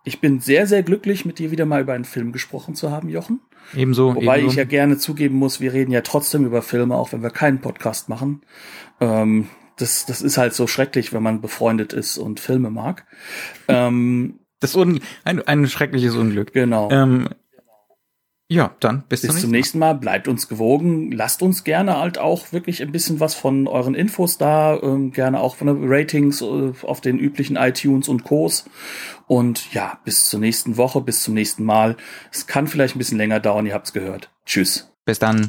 [0.04, 3.10] Ich bin sehr, sehr glücklich, mit dir wieder mal über einen Film gesprochen zu haben,
[3.10, 3.40] Jochen.
[3.76, 4.16] Ebenso.
[4.16, 4.52] Wobei ebenso.
[4.52, 7.62] ich ja gerne zugeben muss, wir reden ja trotzdem über Filme, auch wenn wir keinen
[7.62, 8.42] Podcast machen.
[9.00, 13.06] Ähm, das, das ist halt so schrecklich, wenn man befreundet ist und Filme mag.
[13.68, 16.54] Ähm, das Un ein, ein schreckliches Unglück.
[16.54, 16.90] Genau.
[16.92, 17.30] Ähm,
[18.52, 19.94] ja, dann bis, bis zum, nächsten Mal.
[19.94, 21.10] Bleibt uns gewogen.
[21.14, 25.40] Lasst uns gerne halt auch wirklich ein bisschen was von euren Infos da, ähm, gerne
[25.40, 28.66] auch von den Ratings äh, auf den üblichen iTunes und Co's.
[29.26, 31.96] Und ja, bis zur nächsten Woche, bis zum nächsten Mal.
[32.30, 34.30] Es kann vielleicht ein bisschen länger dauern, ihr habt's gehört.
[34.46, 34.92] Tschüss.
[35.06, 35.48] Bis dann.